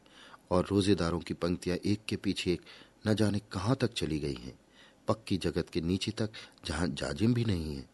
और 0.51 0.67
रोजेदारों 0.71 1.19
की 1.19 1.33
पंक्तियाँ 1.33 1.77
एक 1.85 2.05
के 2.07 2.15
पीछे 2.15 2.53
एक 2.53 2.61
न 3.07 3.13
जाने 3.15 3.39
कहाँ 3.51 3.75
तक 3.75 3.93
चली 3.93 4.19
गई 4.19 4.37
हैं। 4.41 4.59
पक्की 5.07 5.37
जगत 5.37 5.69
के 5.69 5.81
नीचे 5.81 6.11
तक 6.11 6.29
जहाँ 6.65 6.87
जाजिम 6.87 7.33
भी 7.33 7.45
नहीं 7.45 7.75
है 7.75 7.85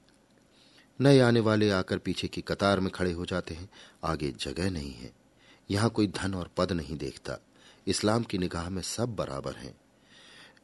नए 1.01 1.19
आने 1.19 1.39
वाले 1.39 1.69
आकर 1.69 1.97
पीछे 1.97 2.27
की 2.27 2.41
कतार 2.41 2.79
में 2.79 2.91
खड़े 2.91 3.11
हो 3.11 3.25
जाते 3.25 3.53
हैं। 3.53 3.69
आगे 4.03 4.31
जगह 4.31 4.69
नहीं 4.69 4.93
है। 4.93 5.11
यहाँ 5.71 5.89
कोई 5.89 6.07
धन 6.07 6.33
और 6.33 6.51
पद 6.57 6.71
नहीं 6.71 6.97
देखता। 6.97 7.37
इस्लाम 7.87 8.23
की 8.23 8.37
निगाह 8.37 8.69
में 8.69 8.81
सब 8.81 9.15
बराबर 9.15 9.55
हैं। 9.55 9.75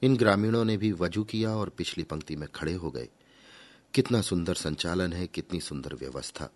इन 0.02 0.18
ग्रामीणों 0.18 0.66
ने 0.66 0.78
भी 0.78 0.92
वज़ू 0.92 1.24
किया 1.24 1.56
और 1.56 1.70
पिछली 1.70 2.04
पंक्ति 2.04 2.36
में 2.36 2.50
खड़े 2.56 2.74
हो 2.74 2.92
गए। 2.92 3.08
कितना 3.94 4.22
सुंदर 4.22 4.54
संचालन 4.54 5.14
है, 5.14 5.28
कितनी 5.28 5.60
सुंदर 5.60 5.96
व्यवस्था। 5.96 6.50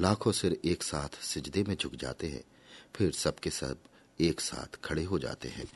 लाखों 0.00 0.32
सिर 0.32 0.60
एक 0.64 0.82
साथ 0.82 1.08
सिजदे 1.08 1.62
में 1.62 1.76
झुक 1.76 1.94
जाते 1.94 2.26
हैं। 2.26 2.44
फिर 2.96 3.12
सबके 3.12 3.50
सब 3.50 3.78
एक 4.20 4.40
साथ 4.40 4.80
खड़े 4.84 5.04
हो 5.04 5.18
जाते 5.18 5.48
हैं। 5.48 5.66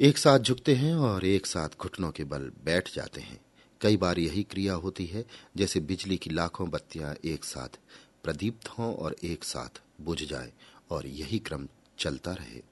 एक 0.00 0.18
साथ 0.18 0.38
झुकते 0.38 0.74
हैं 0.74 0.94
और 0.94 1.24
एक 1.24 1.46
साथ 1.46 1.68
घुटनों 1.80 2.10
के 2.10 2.24
बल 2.24 2.52
बैठ 2.64 2.94
जाते 2.94 3.20
हैं। 3.20 3.40
कई 3.80 3.96
बार 3.96 4.18
यही 4.18 4.42
क्रिया 4.42 4.74
होती 4.74 5.06
है, 5.06 5.24
जैसे 5.56 5.80
बिजली 5.80 6.16
की 6.16 6.30
लाखों 6.30 6.70
बत्तियाँ 6.70 7.14
एक 7.24 7.44
साथ 7.44 7.78
प्रदीप्त 8.24 8.68
हों 8.68 8.94
और 8.94 9.16
एक 9.24 9.44
साथ 9.44 9.82
बुझ 10.00 10.24
जाए, 10.24 10.52
और 10.90 11.06
यही 11.06 11.38
क्रम 11.38 11.68
चलता 11.98 12.32
रहे। 12.32 12.62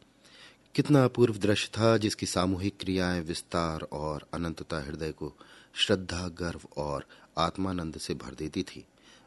कितना 0.75 1.05
अपूर्व 1.05 1.38
दृश्य 1.38 1.71
था 1.79 1.97
जिसकी 1.97 2.27
सामूहिक 2.27 2.77
क्रियाएँ 2.81 3.21
विस्तार 3.21 3.81
और 3.83 4.27
अनंतता 4.35 4.81
हृदय 4.81 5.12
को 5.12 5.35
श्रद्धा, 5.75 6.29
गर्व 6.29 6.61
और 6.77 7.07
आत्मानंद 7.38 7.99
से 7.99 8.15
भर 8.15 8.35
देती 8.35 8.62
थी। 8.62 8.85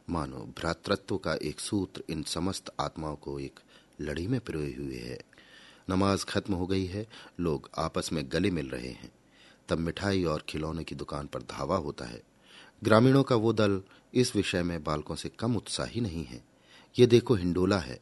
मानो 0.10 0.38
भ्रातृत्व 0.38 1.18
का 1.18 1.34
एक 1.34 1.60
सूत्र 1.60 2.04
इन 2.10 2.24
समस्त 2.24 2.74
आत्माओं 2.80 3.16
को 3.16 3.40
एक 3.40 3.60
लड़ी 4.02 4.28
में 4.28 4.40
पिरोए 4.40 4.74
हुए 4.74 4.98
है। 4.98 5.20
नमाज़ 5.90 6.26
खत्म 6.26 6.54
हो 6.54 6.68
गई 6.68 6.86
है, 6.86 7.08
लोग 7.40 7.70
आपस 7.78 8.10
में 8.14 8.24
गले 8.28 8.52
मिल 8.52 8.70
रहे 8.70 8.90
हैं। 8.90 9.12
तब 9.72 9.80
मिठाई 9.80 10.24
और 10.24 10.44
खिलौने 10.50 10.84
की 10.84 10.96
दुकान 10.96 11.28
पर 11.28 11.42
धावा 11.42 11.78
होता 11.78 12.06
है। 12.06 12.22
ग्रामीणों 12.84 13.24
का 13.24 13.36
वो 13.36 13.54
दल 13.54 13.82
इस 14.14 14.36
विषय 14.36 14.64
में 14.64 14.84
बालकों 14.84 15.16
से 15.16 15.30
कम 15.30 15.56
उत्साही 15.56 16.02
नहीं 16.02 16.26
है। 16.26 16.44
ये 17.00 17.06
देखो 17.06 17.36
हिंडोला 17.36 17.78
है। 17.78 18.00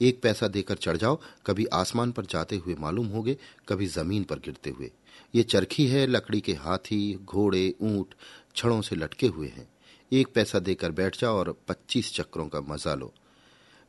एक 0.00 0.20
पैसा 0.22 0.48
देकर 0.48 0.74
चढ़ 0.74 0.96
जाओ, 0.96 1.20
कभी 1.46 1.64
आसमान 1.64 2.12
पर 2.12 2.26
जाते 2.26 2.56
हुए 2.56 2.74
मालूम 2.74 3.06
होगे, 3.06 3.36
कभी 3.68 3.86
ज़मीन 3.86 4.24
पर 4.24 4.38
गिरते 4.38 4.70
हुए। 4.70 4.90
ये 5.34 5.42
चरखी 5.42 5.86
है, 5.86 6.06
लकड़ी 6.06 6.40
के 6.40 6.52
हाथी, 6.52 7.18
घोड़े, 7.24 7.74
ऊँट, 7.80 8.14
छड़ों 8.56 8.82
से 8.82 8.96
लटके 8.96 9.26
हुए 9.26 9.48
हैं। 9.48 9.68
एक 10.12 10.28
पैसा 10.34 10.58
देकर 10.58 10.90
बैठ 10.90 11.20
जाओ 11.20 11.36
और 11.36 11.62
पच्चीस 11.68 12.14
चक्रों 12.14 12.48
का 12.48 12.60
मज़ा 12.60 12.94
लो। 12.94 13.14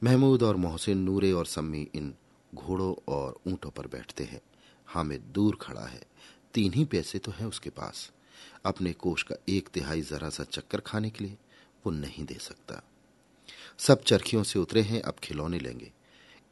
महमूद 0.03 0.43
और 0.43 0.55
मोहसिन 0.55 0.97
नूरे 0.97 1.31
और 1.31 1.45
सम्मी 1.45 1.87
इन 1.95 2.13
घोड़ों 2.55 2.95
और 3.07 3.39
ऊंटों 3.47 3.69
पर 3.69 3.87
बैठते 3.87 4.23
हैं। 4.23 4.41
हामिद 4.87 5.21
दूर 5.21 5.57
खड़ा 5.61 5.85
है। 5.85 6.03
तीन 6.53 6.73
ही 6.73 6.85
पैसे 6.85 7.19
तो 7.19 7.31
हैं 7.31 7.45
उसके 7.45 7.69
पास। 7.69 8.11
अपने 8.65 8.93
कोष 8.93 9.23
का 9.23 9.35
एक 9.49 9.67
तिहाई 9.67 10.01
जरा 10.01 10.29
सा 10.29 10.43
चक्कर 10.43 10.79
खाने 10.79 11.09
के 11.09 11.23
लिए 11.23 11.37
वो 11.85 11.91
नहीं 11.91 12.25
दे 12.25 12.37
सकता। 12.41 12.83
सब 13.77 14.03
चरखियों 14.03 14.43
से 14.43 14.59
उतरे 14.59 14.81
हैं, 14.81 15.01
अब 15.01 15.13
खिलौने 15.13 15.59
लेंगे। 15.59 15.91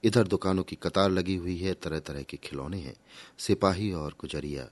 इधर 0.04 0.28
दुकानों 0.28 0.64
की 0.64 0.76
कतार 0.76 1.10
लगी 1.10 1.36
हुई 1.36 1.58
है 1.58 1.74
तरह 1.74 2.00
तरह 2.00 2.24
के 2.24 2.38
खिलौने 2.38 2.80
हैं। 2.80 2.96
सिपाही 3.38 3.92
और 3.92 4.16
गुजरिया 4.20 4.70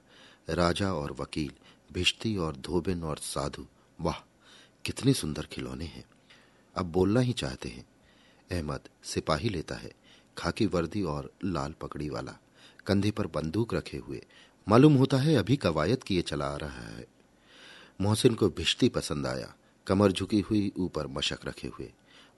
राजा 0.49 0.93
और 0.93 1.11
वकील, 1.11 1.51
भिश्ती 1.93 2.37
और 2.37 2.55
धोबिन 2.55 3.03
और 3.03 3.17
साधु। 3.17 3.65
वाह, 4.01 4.19
कितने 4.85 5.13
सुंदर 5.13 5.45
खिलौने 5.45 5.85
हैं। 5.85 6.05
अब 6.75 6.85
बोलना 6.85 7.19
ही 7.19 7.33
चाहते 7.33 7.69
हैं। 7.69 7.85
अहमद 8.51 8.79
सिपाही 9.03 9.49
लेता 9.49 9.75
है, 9.75 9.91
खाकी 10.37 10.65
वर्दी 10.65 11.03
और 11.03 11.31
लाल 11.45 11.73
पकड़ी 11.73 12.09
वाला। 12.09 12.37
कंधे 12.85 13.11
पर 13.11 13.27
बंदूक 13.27 13.73
रखे 13.73 13.97
हुए 13.97 14.25
मालूम 14.67 14.95
होता 14.95 15.17
है 15.17 15.35
अभी 15.35 15.55
कवायद 15.55 16.03
किए 16.03 16.21
चला 16.21 16.45
आ 16.45 16.55
रहा 16.55 16.81
है। 16.81 17.07
मोहसिन 18.01 18.33
को 18.33 18.49
भिश्ती 18.49 18.89
पसंद 18.89 19.27
आया। 19.27 19.55
कमर 19.87 20.11
झुकी 20.11 20.39
हुई, 20.39 20.71
ऊपर 20.77 21.07
मशक 21.07 21.37
रखे 21.45 21.67
हुए। 21.67 21.93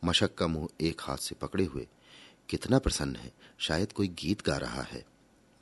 मशक 0.05 0.35
का 0.35 0.47
मुँह 0.47 0.67
एक 0.81 1.01
हाथ 1.01 1.17
से 1.17 1.35
पकड़े 1.35 1.65
हुए। 1.65 1.87
कितना 2.49 2.79
प्रसन्न 2.79 3.15
है। 3.15 3.31
शायद 3.57 3.91
कोई 3.91 4.07
गीत 4.07 4.45
गा 4.45 4.57
रहा 4.57 4.81
है। 4.81 5.05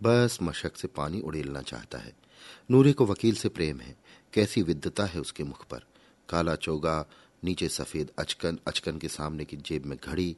बस 0.04 0.38
मशक 0.42 0.78
से 0.78 0.88
पानी 0.88 1.22
उड़ेलना 1.22 1.62
चाहता 1.62 1.98
है। 1.98 2.14
नूरे 2.72 2.94
को 2.94 3.06
वकील 3.06 3.36
से 3.36 3.50
प्रेम 3.50 3.80
है। 3.80 3.96
कैसी 4.34 4.62
विद्यता 4.62 5.06
है 5.06 5.22
उसके 5.22 5.44
मुख 5.44 5.66
पर। 5.66 5.84
काला 6.30 6.56
चोगा, 6.56 7.06
नीचे 7.44 7.70
सफ़ेद 7.70 8.12
अचकन 8.20 8.60
अचकन 8.68 8.98
के 8.98 9.08
सामने 9.08 9.46
की 9.46 9.58
जेब 9.58 9.86
में 9.86 9.98
घड़ी। 10.04 10.36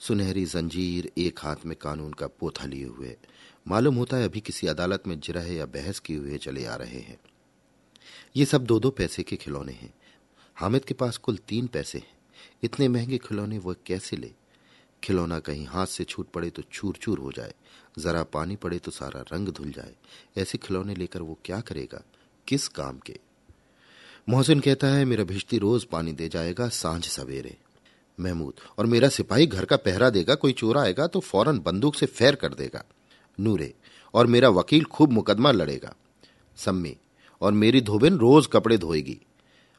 सुनहरी 0.00 0.44
जंजीर 0.44 1.12
एक 1.18 1.38
हाथ 1.38 1.56
में 1.66 1.76
कानून 1.76 2.12
का 2.12 2.26
पोथा 2.26 2.66
लिए 2.66 2.84
हुए। 2.84 3.16
मालूम 3.68 3.94
होता 3.94 4.16
है 4.16 4.24
अभी 4.24 4.40
किसी 4.40 4.66
अदालत 4.66 5.02
में 5.06 5.20
जिरह 5.20 5.52
या 5.52 5.66
बहस 5.66 5.98
किए 5.98 6.16
हुए 6.16 6.38
चले 6.38 6.64
आ 6.64 6.74
रहे 6.74 7.00
हैं। 7.00 7.18
ये 8.36 8.44
सब 8.44 8.64
दो 8.64 8.80
दो 8.80 8.90
पैसे 8.90 9.22
के 9.22 9.36
खिलौने 9.36 9.72
हैं। 9.72 9.94
हामिद 10.54 10.84
के 10.84 10.94
पास 10.94 11.16
कुल 11.16 11.36
तीन 11.36 11.66
पैसे 11.66 11.98
हैं। 11.98 12.18
इतने 12.62 12.88
महँगे 12.88 13.18
खिलौने 13.18 13.58
वह 13.58 13.74
कैसे 13.86 14.16
ले? 14.16 14.32
खिलौना 15.04 15.38
कहीं 15.38 15.66
हाथ 15.66 15.86
से 15.86 16.04
छूट 16.04 16.30
पड़े 16.30 16.50
तो 16.50 16.62
चूर 16.62 16.96
चूर 16.96 17.18
हो 17.18 17.32
जाए। 17.32 17.54
जरा 17.98 18.22
पानी 18.22 18.56
पड़े 18.56 18.78
तो 18.78 18.90
सारा 18.90 19.20
रंग 19.20 19.48
धुल 19.48 19.70
जाए। 19.70 19.94
ऐसे 20.36 20.58
खिलौने 20.58 20.94
लेकर 20.94 21.22
वो 21.22 21.38
क्या 21.44 21.60
करेगा? 21.60 22.02
किस 22.48 22.68
काम 22.68 22.98
के? 22.98 23.18
मोहसिन 24.28 24.60
कहता 24.60 24.86
है, 24.86 25.04
मेरा 25.04 25.24
भिश्ती 25.24 25.58
रोज 25.58 25.84
पानी 25.84 26.12
दे 26.12 26.28
जाएगा, 26.28 26.68
साँझ 26.68 27.04
सवेरे। 27.04 27.56
महमूद। 28.20 28.54
और 28.78 28.86
मेरा 28.86 29.08
सिपाही 29.08 29.46
घर 29.46 29.64
का 29.64 29.76
पहरा 29.76 30.10
देगा, 30.10 30.34
कोई 30.34 30.52
चोर 30.52 30.78
आएगा 30.78 31.06
तो 31.06 31.20
फ़ौरन 31.20 31.58
बंदूक 31.58 31.94
से 31.94 32.06
फैर 32.06 32.34
कर 32.34 32.54
देगा। 32.54 32.84
नूरे, 33.40 33.74
और 34.14 34.26
मेरा 34.26 34.48
वकील 34.48 34.84
खूब 34.84 35.12
मुकदमा 35.12 35.50
लड़ेगा। 35.50 35.94
सम्मी, 36.56 36.96
और 37.40 37.52
मेरी 37.52 37.80
धोबिन 37.80 38.16
रोज 38.16 38.46
कपड़े 38.46 38.78
धोएगी। 38.78 39.20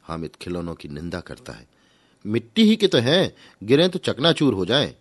हामिद 0.03 0.35
खिलौनों 0.35 0.75
की 0.75 0.87
निंदा 0.87 1.19
करता 1.19 1.53
है। 1.53 1.67
मिट्टी 2.25 2.63
ही 2.63 2.75
के 2.75 2.87
तो 2.87 2.97
हैं, 2.97 3.35
गिरे 3.63 3.87
तो 3.87 3.99
चकनाचूर 3.99 4.53
हो 4.53 4.65
जाएँ। 4.65 4.95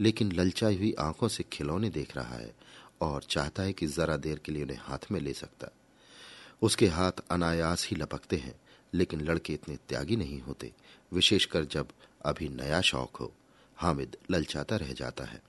लेकिन 0.00 0.32
ललचाई 0.32 0.76
हुई 0.76 0.94
आँखों 1.00 1.28
से 1.28 1.44
खिलौने 1.52 1.90
देख 1.90 2.16
रहा 2.16 2.34
है, 2.34 2.54
और 3.00 3.22
चाहता 3.22 3.62
है 3.62 3.72
कि 3.72 3.86
जरा 3.86 4.16
देर 4.16 4.40
के 4.44 4.52
लिए 4.52 4.62
उन्हें 4.62 4.78
हाथ 4.80 5.12
में 5.12 5.20
ले 5.20 5.32
सकता। 5.32 5.68
उसके 6.62 6.86
हाथ 6.86 7.12
अनायास 7.30 7.88
ही 7.90 7.96
लपकते 7.96 8.36
हैं, 8.36 8.54
लेकिन 8.94 9.20
लड़के 9.20 9.52
इतने 9.52 9.76
त्यागी 9.88 10.16
नहीं 10.16 10.40
होते, 10.40 10.72
विशेषकर 11.12 11.64
जब 11.64 11.88
अभी 12.24 12.48
नया 12.48 12.80
शौक 12.80 13.16
हो। 13.16 13.32
हामिद 13.76 14.16
ललचाता 14.30 14.76
रह 14.76 14.92
जाता 14.92 15.24
है। 15.24 15.42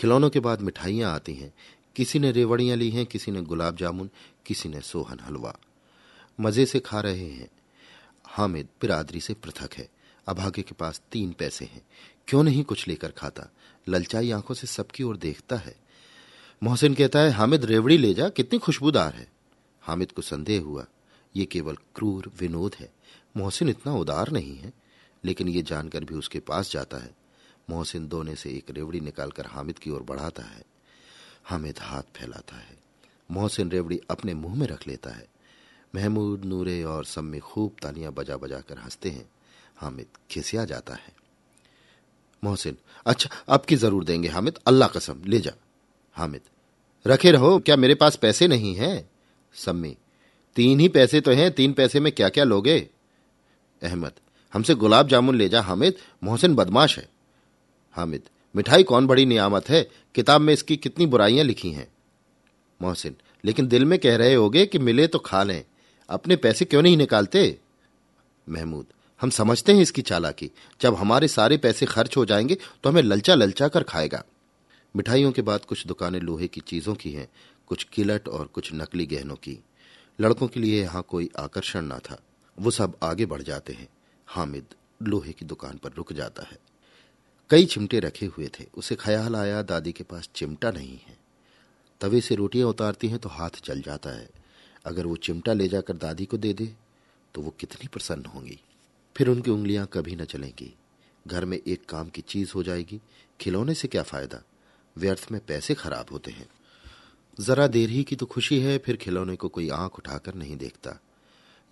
खिलौनों 0.00 0.30
के 0.30 0.40
बाद 0.40 0.60
मिठाइयाँ 0.60 1.14
आती 1.14 1.34
हैं। 1.34 1.54
किसी 1.96 2.18
ने 2.18 2.32
रेवड़ियाँ 2.32 2.76
ली 2.76 2.90
हैं, 2.90 3.06
किसी 3.06 3.30
ने 3.30 3.42
गुलाब 3.42 3.76
जामुन, 3.76 4.10
किसी 4.46 4.68
ने 4.68 4.80
सोहन 4.80 5.20
हलवा। 5.20 5.56
मज़े 6.40 6.66
से 6.66 6.80
खा 6.80 7.00
रहे 7.00 7.30
हैं। 7.30 7.48
हामिद 8.26 8.68
बिरादरी 8.80 9.20
से 9.20 9.34
पृथक 9.34 9.74
है। 9.74 9.88
अभागे 10.28 10.62
के 10.62 10.72
पास 10.72 11.02
तीन 11.12 11.32
पैसे 11.32 11.64
हैं। 11.64 11.82
क्यों 12.28 12.42
नहीं 12.42 12.64
कुछ 12.64 12.88
लेकर 12.88 13.10
खाता? 13.10 13.52
ललचाई 13.88 14.30
आँखों 14.30 14.54
से 14.54 14.66
सबकी 14.66 15.02
ओर 15.02 15.16
देखता 15.16 15.56
है। 15.56 15.76
मोहसिन 16.62 16.94
कहता 16.94 17.18
है, 17.18 17.30
हामिद, 17.30 17.64
रेवड़ी 17.64 17.98
ले 17.98 18.14
जा, 18.14 18.28
कितनी 18.28 18.58
खुशबूदार 18.58 19.14
है। 19.14 19.28
हामिद 19.80 20.12
को 20.12 20.22
संदेह 20.22 20.62
हुआ, 20.62 20.86
ये 21.36 21.44
केवल 21.44 21.74
क्रूर 21.74 22.32
विनोद 22.40 22.74
है। 22.74 22.92
मोहसिन 23.36 23.68
इतना 23.68 23.94
उदार 23.94 24.30
नहीं 24.32 24.58
है। 24.58 24.72
लेकिन 25.26 25.48
ये 25.48 25.62
जानकर 25.62 26.04
भी 26.04 26.14
उसके 26.14 26.40
पास 26.40 26.72
जाता 26.72 26.96
है। 26.96 27.14
मोहसिन 27.70 28.08
दोने 28.08 28.34
से 28.36 28.50
एक 28.50 28.70
रेवड़ी 28.70 29.00
निकालकर 29.00 29.46
हामिद 29.46 29.78
की 29.78 29.90
ओर 29.90 30.02
बढ़ाता 30.02 30.42
है। 30.42 30.62
हामिद 31.44 31.78
हाथ 31.78 32.02
फैलाता 32.16 32.56
है। 32.56 32.76
मोहसिन 33.30 33.70
रेवड़ी 33.70 34.00
अपने 34.10 34.34
मुँह 34.34 34.54
में 34.54 34.66
रख 34.66 34.86
लेता 34.88 35.10
है। 35.10 35.26
महमूद, 35.94 36.44
नूरे 36.44 36.82
और 36.82 37.04
सब 37.04 37.22
में 37.22 37.40
खूब 37.40 37.76
तालियाँ 37.82 38.12
बजा 38.12 38.36
बजा 38.36 38.60
कर 38.60 38.78
हँसते 38.78 39.10
हैं। 39.10 39.28
हामिद 39.76 40.06
खिसिया 40.30 40.64
जाता 40.64 40.94
है। 40.94 41.14
मोहसिन 42.44 42.76
अच्छा 43.06 43.30
अब 43.48 43.64
की 43.64 43.76
ज़रूर 43.76 44.04
देंगे 44.04 44.28
हामिद। 44.28 44.58
अल्लाह 44.66 44.88
कसम, 44.88 45.22
ले 45.26 45.40
जा। 45.40 45.52
हामिद, 46.16 46.40
रखे 47.06 47.30
रहो, 47.30 47.58
क्या 47.58 47.76
मेरे 47.76 47.94
पास 47.94 48.16
पैसे 48.16 48.48
नहीं 48.48 48.74
हैं? 48.74 49.10
सम्मी, 49.54 49.96
तीन 50.56 50.80
ही 50.80 50.88
पैसे 50.88 51.20
तो 51.20 51.30
हैं, 51.30 51.50
तीन 51.52 51.72
पैसे 51.72 52.00
में 52.00 52.12
क्या 52.12 52.28
क्या 52.28 52.44
लोगे? 52.44 52.78
अहमद 53.82 54.12
हमसे 54.52 54.74
गुलाब 54.74 55.08
जामुन 55.08 55.36
ले 55.36 55.48
जा, 55.48 55.62
हामिद, 55.62 55.94
मोहसिन 56.24 56.54
बदमाश 56.54 56.98
है। 56.98 57.08
हामिद, 57.92 58.22
मिठाई 58.56 58.82
कौन 58.82 59.06
बड़ी 59.06 59.26
नियामत 59.26 59.68
है? 59.68 59.90
किताब 60.14 60.40
में 60.40 60.52
इसकी 60.54 60.76
कितनी 60.76 61.06
बुराइयाँ 61.06 61.44
लिखी 61.44 61.70
हैं। 61.70 61.88
मोहसिन, 62.82 63.16
लेकिन 63.44 63.68
दिल 63.68 63.84
में 63.84 63.98
कह 63.98 64.16
रहे 64.16 64.34
होगे 64.34 64.66
कि 64.66 64.78
मिले 64.78 65.06
तो 65.06 65.18
खा 65.18 65.42
लें। 65.42 65.64
अपने 66.08 66.36
पैसे 66.36 66.64
क्यों 66.64 66.82
नहीं 66.82 66.96
निकालते? 66.96 67.58
महमूद, 68.48 68.86
हम 69.20 69.30
समझते 69.30 69.72
हैं 69.72 69.82
इसकी 69.82 70.02
चालाकी। 70.02 70.50
जब 70.80 70.94
हमारे 70.94 71.28
सारे 71.28 71.56
पैसे 71.56 71.86
खर्च 71.86 72.16
हो 72.16 72.24
जाएँगे 72.24 72.56
तो 72.84 72.90
हमें 72.90 73.02
ललचा 73.02 73.34
ललचा 73.34 73.68
कर 73.68 73.82
खाएगा। 73.82 74.24
मिठाइयों 74.96 75.32
के 75.32 75.42
बाद 75.42 75.64
कुछ 75.64 75.86
दुकानें 75.86 76.20
लोहे 76.20 76.48
की 76.48 76.60
चीज़ों 76.60 76.94
की 76.94 77.12
हैं, 77.12 77.28
कुछ 77.66 77.84
किलट 77.84 78.28
और 78.28 78.46
कुछ 78.46 78.70
नकली 78.74 79.06
गहनों 79.06 79.36
की। 79.36 79.58
लड़कों 80.20 80.48
के 80.48 80.60
लिए 80.60 80.82
यहाँ 80.82 81.04
कोई 81.08 81.30
आकर्षण 81.38 81.82
न 81.82 81.98
था। 81.98 82.18
वो 82.58 82.70
सब 82.70 82.96
आगे 83.02 83.26
बढ़ 83.26 83.42
जाते 83.42 83.72
हैं। 83.72 83.88
हामिद 84.26 84.66
लोहे 85.02 85.32
की 85.32 85.44
दुकान 85.44 85.76
पर 85.76 85.92
रुक 85.92 86.12
जाता 86.12 86.42
है। 86.42 86.58
कई 87.50 87.66
चिमटे 87.66 88.00
रखे 88.00 88.26
हुए 88.26 88.50
थे। 88.60 88.64
उसे 88.74 88.96
ख्याल 88.96 89.36
आया, 89.36 89.62
दादी 89.62 89.92
के 89.92 90.04
पास 90.04 90.28
चिमटा 90.34 90.70
नहीं 90.70 90.98
है। 90.98 91.16
तवे 92.00 92.20
से 92.20 92.34
रोटियाँ 92.34 92.68
उतारती 92.68 93.08
हैं 93.08 93.18
तो 93.18 93.28
हाथ 93.28 93.50
जल 93.64 93.80
जाता 93.80 94.10
है। 94.10 94.28
अगर 94.84 95.06
वो 95.06 95.16
चिमटा 95.16 95.52
ले 95.52 95.68
जाकर 95.68 95.96
दादी 95.96 96.24
को 96.24 96.36
दे 96.36 96.52
दे 96.52 96.74
तो 97.34 97.40
वो 97.40 97.50
कितनी 97.50 97.88
प्रसन्न 97.88 98.24
होंगी। 98.24 98.60
फिर 99.16 99.28
उनकी 99.28 99.50
उंगलियाँ 99.50 99.86
कभी 99.92 100.16
न 100.16 100.24
चलेंगी। 100.24 100.74
घर 101.26 101.44
में 101.44 101.60
एक 101.66 101.86
काम 101.86 102.08
की 102.08 102.20
चीज़ 102.20 102.52
हो 102.54 102.62
जाएगी। 102.62 103.00
खिलौने 103.40 103.74
से 103.74 103.88
क्या 103.88 104.02
फ़ायदा? 104.02 104.42
व्यर्थ 104.96 105.26
में 105.32 105.40
पैसे 105.46 105.74
खराब 105.74 106.06
होते 106.12 106.30
हैं। 106.30 106.48
जरा 107.40 107.66
देर 107.66 107.90
ही 107.90 108.04
की 108.04 108.16
तो 108.16 108.26
खुशी 108.26 108.60
है, 108.60 108.78
फिर 108.78 108.96
खिलौने 108.96 109.36
को 109.36 109.48
कोई 109.48 109.68
आँख 109.68 109.98
उठाकर 109.98 110.34
नहीं 110.34 110.56
देखता। 110.56 111.00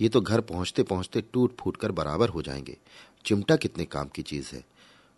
ये 0.00 0.08
तो 0.08 0.20
घर 0.20 0.40
पहुँचते 0.40 0.82
पहुँचते 0.82 1.20
टूट 1.20 1.56
फूट 1.60 1.76
कर 1.76 1.92
बराबर 1.92 2.28
हो 2.28 2.42
जाएँगे। 2.42 2.76
चिमटा 3.24 3.56
कितने 3.56 3.84
काम 3.84 4.08
की 4.08 4.22
चीज़ 4.22 4.50
है। 4.52 4.64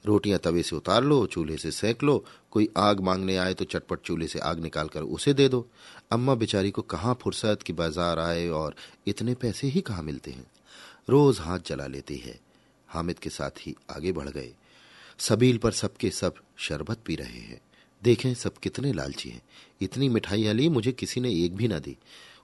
रोटियाँ 0.06 0.38
तवे 0.38 0.62
से 0.62 0.76
उतार 0.76 1.04
लो, 1.04 1.26
चूल्हे 1.26 1.56
से 1.56 1.70
सेक 1.70 2.02
लो, 2.02 2.24
कोई 2.50 2.68
आग 2.76 3.00
मांगने 3.00 3.36
आए 3.36 3.54
तो 3.54 3.64
चटपट 3.64 4.00
चूल्हे 4.00 4.28
से 4.28 4.38
आग 4.38 4.60
निकालकर 4.60 5.02
उसे 5.02 5.34
दे 5.34 5.48
दो। 5.48 5.68
अम्मा 6.12 6.34
बेचारी 6.34 6.70
को 6.70 6.82
कहाँ 6.82 7.18
फुर्सत 7.22 7.58
की 7.66 7.72
बाज़ार 7.72 8.18
आए 8.18 8.48
और 8.48 8.74
इतने 9.06 9.34
पैसे 9.34 9.66
ही 9.66 9.80
कहाँ 9.80 10.02
मिलते 10.02 10.30
हैं? 10.30 10.46
रोज 11.08 11.38
हाथ 11.40 11.58
जला 11.66 11.86
लेती 11.86 12.16
है। 12.16 12.40
हामिद 12.88 13.18
के 13.18 13.30
साथ 13.30 13.50
ही 13.60 13.74
आगे 13.96 14.12
बढ़ 14.12 14.28
गए। 14.28 14.54
सबील 15.18 15.58
पर 15.58 15.72
सबके 15.72 16.10
सब 16.10 16.34
शरबत 16.56 16.98
पी 17.06 17.16
रहे 17.16 17.40
हैं। 17.40 17.60
देखें 18.02 18.34
सब 18.34 18.54
कितने 18.54 18.92
लालची 18.92 19.28
हैं। 19.28 19.42
इतनी 19.80 20.08
मिठाइयाँ 20.08 20.54
ली 20.54 20.68
मुझे 20.68 20.92
किसी 20.92 21.20
ने 21.20 21.44
एक 21.44 21.56
भी 21.56 21.68
ना 21.68 21.78
दी। 21.78 21.96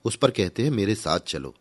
उस 0.05 0.17
पर 0.17 0.31
कहते 0.31 0.63
हैं, 0.63 0.71
मेरे 0.71 0.95
साथ 0.95 1.21
चलो। 1.21 1.55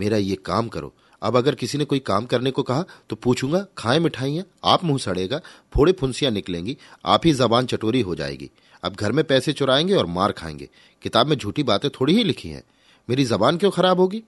मेरा 0.00 0.16
ये 0.18 0.34
काम 0.36 0.68
करो। 0.68 0.92
अब 1.22 1.36
अगर 1.36 1.54
किसी 1.54 1.78
ने 1.78 1.84
कोई 1.84 1.98
काम 2.00 2.26
करने 2.26 2.50
को 2.50 2.62
कहा 2.62 2.84
तो 3.10 3.16
पूछूँगा, 3.16 3.64
खाए 3.78 3.98
मिठाइयाँ, 3.98 4.44
आप 4.64 4.84
मुँह 4.84 4.98
सड़ेगा, 4.98 5.40
फोड़े 5.72 5.92
फुंसियाँ 5.92 6.32
निकलेंगी, 6.32 6.76
आप 7.04 7.26
ही 7.26 7.32
जबान 7.32 7.66
चटोरी 7.66 8.00
हो 8.00 8.14
जाएगी। 8.14 8.50
अब 8.82 8.96
घर 8.96 9.12
में 9.12 9.24
पैसे 9.24 9.52
चुराएँगे 9.52 9.94
और 9.94 10.06
मार 10.08 10.32
खाएँगे। 10.32 10.68
किताब 11.02 11.26
में 11.26 11.36
झूठी 11.36 11.62
बातें 11.62 11.88
थोड़ी 11.90 12.14
ही 12.16 12.24
लिखी 12.24 12.48
हैं। 12.48 12.62
मेरी 13.08 13.24
जबान 13.24 13.56
क्यों 13.56 13.70
खराब 13.70 14.00
होगी? 14.00 14.22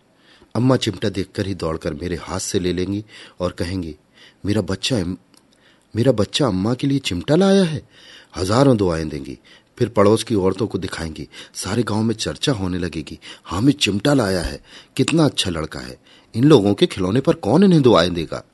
अम्मा 0.54 0.76
चिमटा 0.76 1.08
देखकर 1.08 1.46
ही 1.46 1.54
दौड़कर 1.54 1.94
मेरे 1.94 2.16
हाथ 2.16 2.38
से 2.38 2.58
ले 2.58 2.72
लेंगी 2.72 3.04
और 3.40 3.52
कहेंगी, 3.52 3.94
मेरा 4.46 4.62
बच्चा 4.62 5.04
मेरा 5.94 6.12
बच्चा 6.12 6.46
अम्मा 6.46 6.72
के 6.74 6.87
लिए 6.87 6.98
चिमटा 6.98 7.37
लाया 7.37 7.62
है, 7.62 7.82
हज़ारों 8.37 8.76
दुआएँ 8.76 9.04
देंगी। 9.04 9.38
फिर 9.83 9.88
पड़ोस 9.88 10.25
की 10.25 10.35
औरतों 10.35 10.66
को 10.66 10.79
दिखाएँगी। 10.79 11.29
सारे 11.55 11.83
गाँव 11.83 12.03
में 12.03 12.14
चर्चा 12.14 12.53
होने 12.53 12.79
लगेगी। 12.79 13.18
हामिद 13.45 13.75
चिमटा 13.75 14.14
लाया 14.14 14.40
है। 14.40 14.62
कितना 14.97 15.25
अच्छा 15.25 15.51
लड़का 15.51 15.81
है। 15.81 15.99
इन 16.35 16.45
लोगों 16.45 16.75
के 16.75 16.87
खिलौने 16.87 17.21
पर 17.21 17.33
कौन 17.33 17.64
इन्हें 17.64 17.83
दुआएँ 17.83 18.11
देगा? 18.11 18.45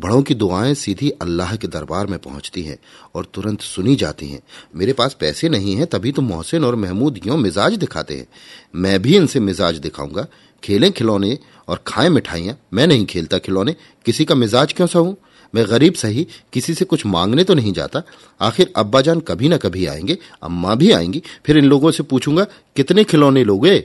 बड़ों 0.00 0.22
की 0.22 0.34
दुआएँ 0.34 0.74
सीधी 0.74 1.10
अल्लाह 1.10 1.56
के 1.56 1.68
दरबार 1.68 2.06
में 2.06 2.18
पहुँचती 2.18 2.62
हैं 2.62 2.78
और 3.14 3.24
तुरंत 3.34 3.60
सुनी 3.60 3.96
जाती 3.96 4.28
हैं। 4.28 4.40
मेरे 4.76 4.92
पास 4.92 5.16
पैसे 5.20 5.48
नहीं 5.48 5.76
हैं, 5.76 5.86
तभी 5.86 6.12
तो 6.12 6.22
मोहसिन 6.22 6.64
और 6.64 6.76
महमूद 6.76 7.20
यूँ 7.26 7.36
मिजाज 7.36 7.74
दिखाते 7.74 8.16
हैं। 8.16 8.26
मैं 8.74 9.02
भी 9.02 9.16
इनसे 9.16 9.40
मिजाज 9.40 9.78
दिखाऊँगा। 9.78 10.26
खेलें 10.64 10.92
खिलौने 10.92 11.38
और 11.68 11.84
खाएँ 11.86 12.08
मिठाइयाँ। 12.08 12.58
मैं 12.72 12.86
नहीं 12.86 13.06
खेलता 13.06 13.38
खिलौने। 13.38 13.76
किसी 14.04 14.24
का 14.24 14.34
मिजाज 14.34 14.72
क्यों 14.72 14.86
सहूं? 14.86 15.14
मैं 15.54 15.64
गरीब 15.70 15.94
सही, 15.94 16.26
किसी 16.52 16.74
से 16.74 16.84
कुछ 16.84 17.06
मांगने 17.06 17.44
तो 17.44 17.54
नहीं 17.54 17.72
जाता। 17.72 18.02
आखिर 18.40 18.72
अब्बा 18.76 19.00
जान 19.00 19.20
कभी 19.20 19.48
ना 19.48 19.56
कभी 19.56 19.86
आएँगे, 19.86 20.18
अम्मा 20.42 20.74
भी 20.74 20.90
आएँगी, 20.92 21.22
फिर 21.46 21.58
इन 21.58 21.64
लोगों 21.64 21.90
से 21.90 22.02
पूछूँगा, 22.02 22.46
कितने 22.76 23.04
खिलौने 23.04 23.44
लोगे? 23.44 23.84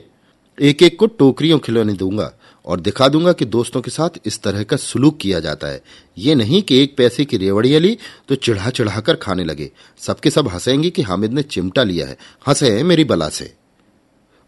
एक 0.58 0.82
एक 0.82 0.98
को 0.98 1.06
टोकरियों 1.06 1.58
खिलौने 1.58 1.92
दूँगा 1.92 2.32
और 2.64 2.80
दिखा 2.80 3.08
दूँगा 3.08 3.32
कि 3.32 3.44
दोस्तों 3.44 3.80
के 3.82 3.90
साथ 3.90 4.18
इस 4.26 4.40
तरह 4.42 4.62
का 4.62 4.76
सुलूक 4.76 5.18
किया 5.18 5.40
जाता 5.40 5.66
है। 5.66 5.82
ये 6.18 6.34
नहीं 6.34 6.62
कि 6.62 6.78
एक 6.82 6.96
पैसे 6.96 7.24
की 7.24 7.36
रेवड़िया 7.36 7.78
ली 7.78 7.96
तो 8.28 8.34
चिढ़ा 8.34 8.70
चिढ़ाकर 8.70 9.16
खाने 9.16 9.44
लगे। 9.44 9.70
सबके 10.00 10.30
सब 10.30 10.48
हंसेंगे 10.48 10.90
कि 10.90 11.02
हामिद 11.02 11.32
ने 11.32 11.42
चिमटा 11.42 11.82
लिया 11.82 12.06
है। 12.06 12.16
हंसे 12.46 12.70
है 12.70 12.82
मेरी 12.82 13.04
बला 13.04 13.28
से। 13.28 13.52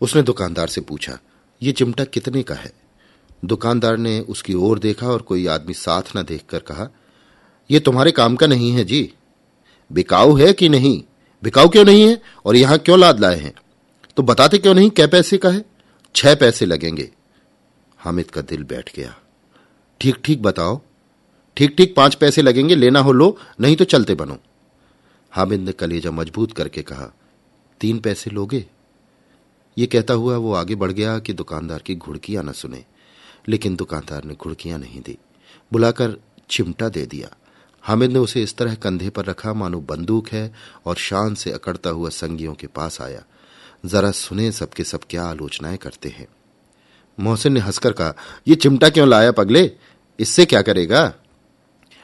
उसने 0.01 0.23
दुकानदार 0.23 0.69
से 0.69 0.81
पूछा, 0.81 1.19
ये 1.63 1.73
चिमटा 1.73 2.05
कितने 2.05 2.43
का 2.43 2.55
है? 2.55 2.73
दुकानदार 3.45 3.97
ने 3.97 4.19
उसकी 4.21 4.55
ओर 4.55 4.79
देखा 4.79 5.07
और 5.07 5.23
कोई 5.23 5.47
आदमी 5.47 5.75
साथ 5.75 6.17
न 6.17 6.23
देखकर 6.23 6.59
कहा 6.61 6.89
ये 7.71 7.81
तुम्हारे 7.81 8.11
काम 8.11 8.37
का 8.37 8.47
नहीं 8.47 8.73
है, 8.73 8.85
जी। 8.85 9.15
बिकाऊ 9.93 10.37
है 10.37 10.53
कि 10.53 10.69
नहीं? 10.69 11.03
बिकाऊ 11.43 11.69
क्यों 11.69 11.85
नहीं 11.85 12.09
है? 12.09 12.23
और 12.47 12.57
यहाँ 12.57 12.79
क्यों 12.79 12.99
लाद 12.99 13.21
लाए 13.21 13.37
हैं? 13.37 13.55
तो 14.17 14.23
बताते 14.23 14.59
क्यों 14.59 14.75
नहीं 14.75 14.91
कै 14.91 15.07
पैसे 15.07 15.39
का 15.39 15.51
है? 15.51 15.65
छह 16.15 16.35
पैसे 16.35 16.67
लगेंगे। 16.67 17.11
हामिद 17.99 18.31
का 18.31 18.41
दिल 18.41 18.65
बैठ 18.65 18.97
गया। 18.97 19.17
ठीक 20.01 20.17
ठीक 20.25 20.43
बताओ। 20.43 20.81
ठीक 21.57 21.75
ठीक 21.77 21.95
पाँच 21.97 22.15
पैसे 22.15 22.43
लगेंगे, 22.43 22.75
लेना 22.75 23.01
हो 23.01 23.13
लो, 23.13 23.39
नहीं 23.61 23.77
तो 23.77 23.85
चलते 23.85 24.15
बनो। 24.15 24.39
हामिद 25.33 25.61
ने 25.61 25.73
कलेजा 25.73 26.11
मज़बूत 26.11 26.53
करके 26.53 26.83
कहा, 26.83 27.13
तीन 27.81 27.99
पैसे 27.99 28.31
लोगे? 28.31 28.67
ये 29.79 29.87
कहता 29.87 30.15
हुआ 30.15 30.37
वो 30.37 30.53
आगे 30.53 30.75
बढ़ 30.75 30.93
गया 30.93 31.19
कि 31.19 31.33
दुकानदार 31.33 31.79
की 31.79 31.95
घुड़कियाँ 31.95 32.45
न 32.45 32.53
सुने, 32.53 32.85
लेकिन 33.49 33.77
दुकानदार 33.77 34.25
ने 34.25 34.35
घुड़कियाँ 34.35 34.79
नहीं 34.79 35.01
दी। 35.01 35.19
बुलाकर 35.73 36.17
चिमटा 36.51 36.89
दे 36.89 37.07
दिया। 37.07 37.37
हामिद 37.83 38.13
ने 38.13 38.19
उसे 38.19 38.43
इस 38.43 38.57
तरह 38.57 38.75
कंधे 38.75 39.11
पर 39.11 39.25
रखा, 39.25 39.55
मानो 39.55 39.81
बंदूक 39.81 40.29
है, 40.29 40.55
और 40.87 40.97
शान 40.97 41.35
से 41.35 41.53
अकड़ता 41.53 41.91
हुआ 41.91 42.09
संगियों 42.09 42.55
के 42.55 42.67
पास 42.67 43.01
आया। 43.01 43.25
जरा 43.87 44.11
सुने 44.11 44.53
सबके 44.53 44.85
सब 44.85 45.01
क्या 45.11 45.25
आलोचनाएँ 45.25 45.77
करते 45.77 46.09
हैं। 46.09 46.29
मोहसिन 47.21 47.53
ने 47.53 47.61
हंसकर 47.61 47.93
कहा 47.93 48.15
यह 48.49 48.55
चिमटा 48.55 48.89
क्यों 48.89 49.09
लाया 49.09 49.33
पगले? 49.33 49.71
इससे 50.19 50.45
क्या 50.45 50.63
करेगा? 50.63 51.15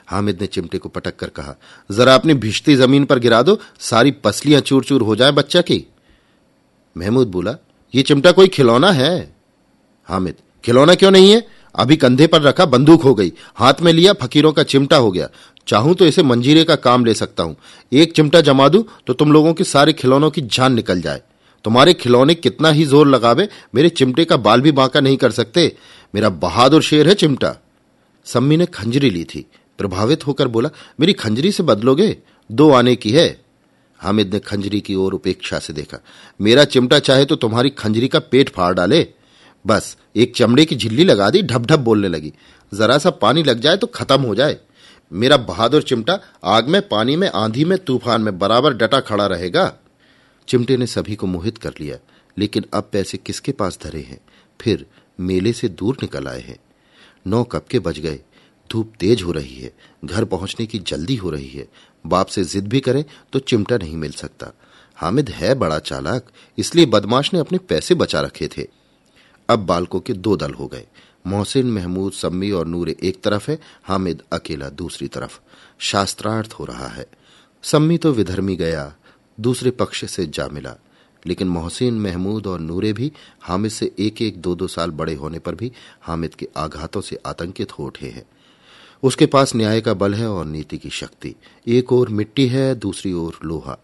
हामिद 0.08 0.40
ने 0.40 0.46
चिमटे 0.46 0.78
को 0.78 0.88
पटक 0.88 1.16
कर 1.16 1.28
कहा, 1.28 1.54
जरा 1.90 2.14
अपनी 2.14 2.34
भिश्ती 2.34 2.74
ज़मीन 2.76 3.04
पर 3.04 3.18
गिरा 3.18 3.42
दो, 3.42 3.60
सारी 3.78 4.10
पसलियाँ 4.10 4.60
चूर 4.60 4.84
चूर 4.84 5.02
हो 5.02 5.16
जाए 5.16 5.30
बच्चा 5.30 5.60
की। 5.60 5.84
महमूद 6.96 7.28
बोला, 7.28 7.56
ये 7.94 8.02
चिमटा 8.02 8.32
कोई 8.32 8.48
खिलौना 8.48 8.90
है? 8.92 9.36
हामिद, 10.04 10.34
खिलौना 10.64 10.94
क्यों 10.94 11.10
नहीं 11.10 11.32
है? 11.32 11.46
अभी 11.74 11.96
कंधे 11.96 12.26
पर 12.26 12.42
रखा 12.42 12.66
बंदूक 12.66 13.02
हो 13.02 13.14
गई, 13.14 13.32
हाथ 13.54 13.74
में 13.82 13.92
लिया, 13.92 14.12
फकीरों 14.12 14.52
का 14.52 14.62
चिमटा 14.62 14.96
हो 14.96 15.12
गया। 15.12 15.28
चाहूँ 15.66 15.94
तो 15.94 16.06
इसे 16.06 16.22
मंजीरे 16.22 16.64
का 16.64 16.74
काम 16.76 17.04
ले 17.04 17.14
सकता 17.14 17.42
हूँ। 17.42 17.56
एक 17.92 18.12
चिमटा 18.12 18.40
जमा 18.40 18.68
दू 18.68 18.86
तो 19.06 19.12
तुम 19.12 19.32
लोगों 19.32 19.52
के 19.54 19.64
सारे 19.64 19.92
खिलौनों 19.92 20.30
की 20.30 20.40
जान 20.40 20.72
निकल 20.72 21.00
जाए। 21.00 21.22
तुम्हारे 21.64 21.94
खिलौने 21.94 22.34
कितना 22.34 22.68
ही 22.68 22.84
ज़ोर 22.84 23.08
लगावे, 23.08 23.48
मेरे 23.74 23.88
चिमटे 23.88 24.24
का 24.24 24.36
बाल 24.38 24.60
भी 24.60 24.72
बांका 24.72 25.00
नहीं 25.00 25.16
कर 25.16 25.30
सकते। 25.30 25.72
मेरा 26.14 26.28
बहादुर 26.30 26.82
शेर 26.82 27.08
है 27.08 27.14
चिमटा। 27.14 27.54
सम्मी 28.26 28.56
ने 28.56 28.66
खंजरी 28.66 29.10
ली 29.10 29.24
थी। 29.24 29.46
प्रभावित 29.78 30.26
होकर 30.26 30.48
बोला, 30.48 30.70
मेरी 31.00 31.12
खंजरी 31.12 31.52
से 31.52 31.62
बदलोगे? 31.62 32.16
दो 32.50 32.70
आने 32.70 32.94
की 32.96 33.10
है। 33.10 33.26
हामिद 34.00 34.32
ने 34.34 34.38
खंजरी 34.40 34.80
की 34.80 34.94
ओर 34.94 35.14
उपेक्षा 35.14 35.58
से 35.58 35.72
देखा। 35.72 35.98
मेरा 36.40 36.64
चिमटा 36.64 36.98
चाहे 36.98 37.24
तो 37.24 37.36
तुम्हारी 37.36 37.70
खंजरी 37.70 38.08
का 38.08 38.18
पेट 38.20 38.48
फाड़ 38.48 38.72
डाले। 38.74 39.06
बस, 39.64 39.96
एक 40.16 40.36
चमड़े 40.36 40.64
की 40.64 40.76
झिल्ली 40.76 41.04
लगा 41.04 41.30
दी 41.30 41.42
ढप 41.42 41.66
ढप 41.66 41.78
बोलने 41.78 42.08
लगी। 42.08 42.32
जरा 42.72 42.98
सा 42.98 43.10
पानी 43.10 43.42
लग 43.42 43.60
जाए 43.60 43.76
तो 43.76 43.86
खत्म 43.86 44.20
हो 44.22 44.34
जाए। 44.34 44.58
मेरा 45.10 45.36
बहादुर 45.36 45.82
चिमटा, 45.82 46.18
आग 46.44 46.68
में, 46.68 46.80
पानी 46.88 47.16
में, 47.16 47.28
आंधी 47.28 47.64
में, 47.64 47.78
तूफ़ान 47.78 48.22
में 48.22 48.38
बराबर 48.38 48.74
डटा 48.74 49.00
खड़ा 49.00 49.26
रहेगा। 49.26 49.72
चिमटे 50.48 50.76
ने 50.76 50.86
सभी 50.86 51.14
को 51.14 51.26
मोहित 51.26 51.58
कर 51.58 51.74
लिया, 51.80 51.98
लेकिन 52.36 52.64
अब 52.74 52.88
पैसे 52.92 53.18
किसके 53.18 53.52
पास 53.52 53.78
धरे 53.82 54.00
हैं? 54.00 54.20
फिर 54.60 54.86
मेले 55.18 55.52
से 55.52 55.68
दूर 55.68 55.96
निकल 56.02 56.28
आए 56.28 56.40
हैं। 56.40 56.58
नौ 57.26 57.42
कब 57.44 57.64
के 57.70 57.78
बज 57.78 57.98
गए। 57.98 58.20
धूप 58.70 58.92
तेज 59.00 59.22
हो 59.22 59.32
रही 59.32 59.54
है। 59.54 59.72
घर 60.04 60.24
पहुँचने 60.24 60.66
की 60.66 60.78
जल्दी 60.78 61.16
हो 61.16 61.30
रही 61.30 61.48
है। 61.48 61.66
बाप 62.04 62.26
से 62.26 62.44
जिद 62.44 62.68
भी 62.68 62.80
करें 62.80 63.04
तो 63.32 63.38
चिमटा 63.38 63.76
नहीं 63.76 63.96
मिल 63.96 64.12
सकता। 64.12 64.50
हामिद 64.96 65.28
है 65.28 65.54
बड़ा 65.54 65.78
चालाक, 65.78 66.26
इसलिए 66.58 66.86
बदमाश 66.86 67.32
ने 67.34 67.40
अपने 67.40 67.58
पैसे 67.58 67.94
बचा 67.94 68.20
रखे 68.20 68.48
थे। 68.48 68.66
अब 69.48 69.58
बालकों 69.58 70.00
के 70.00 70.12
दो 70.12 70.36
दल 70.36 70.52
हो 70.52 70.66
गए। 70.66 70.86
मोहसिन, 71.26 71.70
महमूद, 71.70 72.12
सम्मी 72.12 72.50
और 72.50 72.66
नूरे 72.66 72.96
एक 73.02 73.22
तरफ़ 73.22 73.50
है, 73.50 73.58
हामिद 73.84 74.22
अकेला 74.32 74.68
दूसरी 74.68 75.08
तरफ़। 75.08 75.40
शास्त्रार्थ 75.78 76.52
हो 76.52 76.64
रहा 76.64 76.88
है। 76.88 77.06
सम्मी 77.62 77.98
तो 77.98 78.12
विधर्मी 78.12 78.56
गया, 78.56 78.94
दूसरे 79.40 79.70
पक्ष 79.70 80.04
से 80.04 80.26
जा 80.26 80.48
मिला। 80.48 80.76
लेकिन 81.26 81.48
मोहसिन, 81.48 81.94
महमूद 81.94 82.46
और 82.46 82.60
नूरे 82.60 82.92
भी 82.92 83.12
हामिद 83.40 83.72
से 83.72 83.94
एक 83.98 84.22
एक 84.22 84.40
दो 84.40 84.54
दो 84.54 84.66
साल 84.66 84.90
बड़े 84.90 85.14
होने 85.14 85.38
पर 85.38 85.54
भी 85.54 85.72
हामिद 86.02 86.34
के 86.34 86.48
आघातों 86.56 87.00
से 87.00 87.18
आतंकित 87.26 87.78
हो 87.78 87.84
उठे 87.84 88.08
हैं। 88.08 88.24
उसके 89.02 89.26
पास 89.26 89.56
न्याय 89.56 89.80
का 89.80 89.94
बल 89.94 90.14
है 90.14 90.28
और 90.28 90.44
नीति 90.44 90.78
की 90.78 90.90
शक्ति। 90.90 91.34
एक 91.68 91.92
ओर 91.92 92.08
मिट्टी 92.08 92.46
है, 92.46 92.74
दूसरी 92.74 93.12
ओर 93.12 93.38
लोहा। 93.44 93.78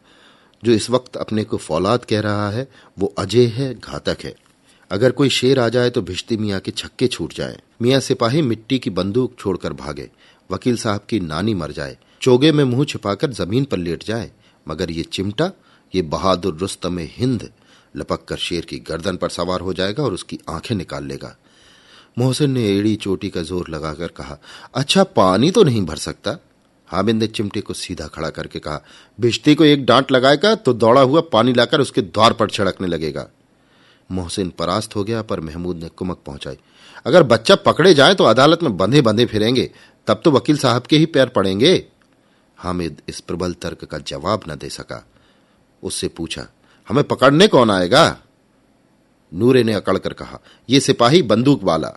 जो 0.64 0.72
इस 0.72 0.90
वक्त 0.90 1.16
अपने 1.16 1.44
को 1.44 1.56
फौलाद 1.56 2.04
कह 2.04 2.20
रहा 2.20 2.50
है, 2.50 2.68
वो 2.98 3.14
अजय 3.18 3.46
है, 3.46 3.74
घातक 3.74 4.18
है। 4.24 4.34
अगर 4.90 5.12
कोई 5.12 5.28
शेर 5.28 5.58
आ 5.58 5.68
जाए 5.68 5.90
तो 5.90 6.02
भिश्ती 6.02 6.36
मियाँ 6.36 6.60
के 6.60 6.70
छक्के 6.70 7.06
छूट 7.08 7.34
जाए। 7.34 7.58
मियाँ 7.82 8.00
सिपाही 8.00 8.42
मिट्टी 8.42 8.78
की 8.78 8.90
बंदूक 8.90 9.34
छोड़कर 9.38 9.72
भागे। 9.74 10.08
वकील 10.50 10.76
साहब 10.76 11.00
की 11.08 11.20
नानी 11.20 11.54
मर 11.54 11.72
जाए। 11.72 11.96
चोगे 12.20 12.52
में 12.52 12.64
मुँह 12.64 12.84
छिपाकर 12.84 13.30
ज़मीन 13.32 13.64
पर 13.64 13.78
लेट 13.78 14.04
जाए। 14.04 14.30
मगर 14.66 14.90
ये 14.90 15.02
चिमटा, 15.02 15.50
ये 15.92 16.02
बहादुर 16.04 16.56
रुस्तम 16.56 16.98
हिंद, 16.98 17.48
लपक 17.94 18.24
कर 18.24 18.36
शेर 18.38 18.64
की 18.64 18.78
गर्दन 18.80 19.16
पर 19.16 19.28
सवार 19.30 19.60
हो 19.60 19.72
जाएगा 19.72 20.02
और 20.02 20.12
उसकी 20.14 20.38
आँखें 20.48 20.74
निकाल 20.74 21.04
लेगा। 21.04 21.36
मोहसिन 22.18 22.50
ने 22.50 22.64
एड़ी 22.68 22.94
चोटी 22.96 23.28
का 23.30 23.42
ज़ोर 23.42 23.68
लगाकर 23.70 24.08
कहा 24.08 24.38
अच्छा 24.74 25.04
पानी 25.06 25.50
तो 25.50 25.62
नहीं 25.64 25.84
भर 25.86 25.96
सकता? 25.98 26.38
हामिद 26.88 27.16
ने 27.16 27.26
चिमटे 27.28 27.60
को 27.60 27.74
सीधा 27.74 28.06
खड़ा 28.06 28.30
करके 28.30 28.58
कहा, 28.58 28.80
भिश्ती 29.18 29.54
को 29.54 29.64
एक 29.64 29.84
डांट 29.86 30.10
लगाएगा 30.12 30.54
तो 30.56 30.72
दौड़ा 30.74 31.00
हुआ 31.00 31.20
पानी 31.32 31.52
लाकर 31.52 31.80
उसके 31.80 32.02
द्वार 32.02 32.32
पर 32.32 32.50
छिड़कने 32.50 32.88
लगेगा। 32.88 33.28
मोहसिन 34.10 34.50
परास्त 34.50 34.96
हो 34.96 35.04
गया, 35.04 35.22
पर 35.22 35.40
महमूद 35.40 35.76
ने 35.76 35.88
कुमक 35.88 36.20
पहुंचाई। 36.26 36.58
अगर 37.06 37.22
बच्चा 37.22 37.54
पकड़े 37.56 37.94
जाए 37.94 38.14
तो 38.14 38.24
अदालत 38.24 38.62
में 38.62 38.76
बंधे 38.76 39.00
बंधे 39.00 39.26
फिरेंगे, 39.26 39.70
तब 40.06 40.20
तो 40.24 40.30
वकील 40.30 40.58
साहब 40.58 40.82
के 40.82 40.98
ही 40.98 41.06
पैर 41.06 41.28
पड़ेंगे। 41.28 41.74
हामिद 42.58 43.00
इस 43.08 43.20
प्रबल 43.20 43.52
तर्क 43.52 43.84
का 43.84 43.98
जवाब 43.98 44.42
न 44.48 44.56
दे 44.56 44.68
सका। 44.68 45.04
उससे 45.82 46.08
पूछा, 46.08 46.46
हमें 46.88 47.04
पकड़ने 47.04 47.46
कौन 47.48 47.70
आएगा? 47.70 48.16
नूरे 49.32 49.62
ने 49.64 49.74
अकड़कर 49.74 50.12
कहा, 50.12 50.40
ये 50.68 50.80
सिपाही 50.80 51.22
बंदूक 51.22 51.62
वाला। 51.64 51.92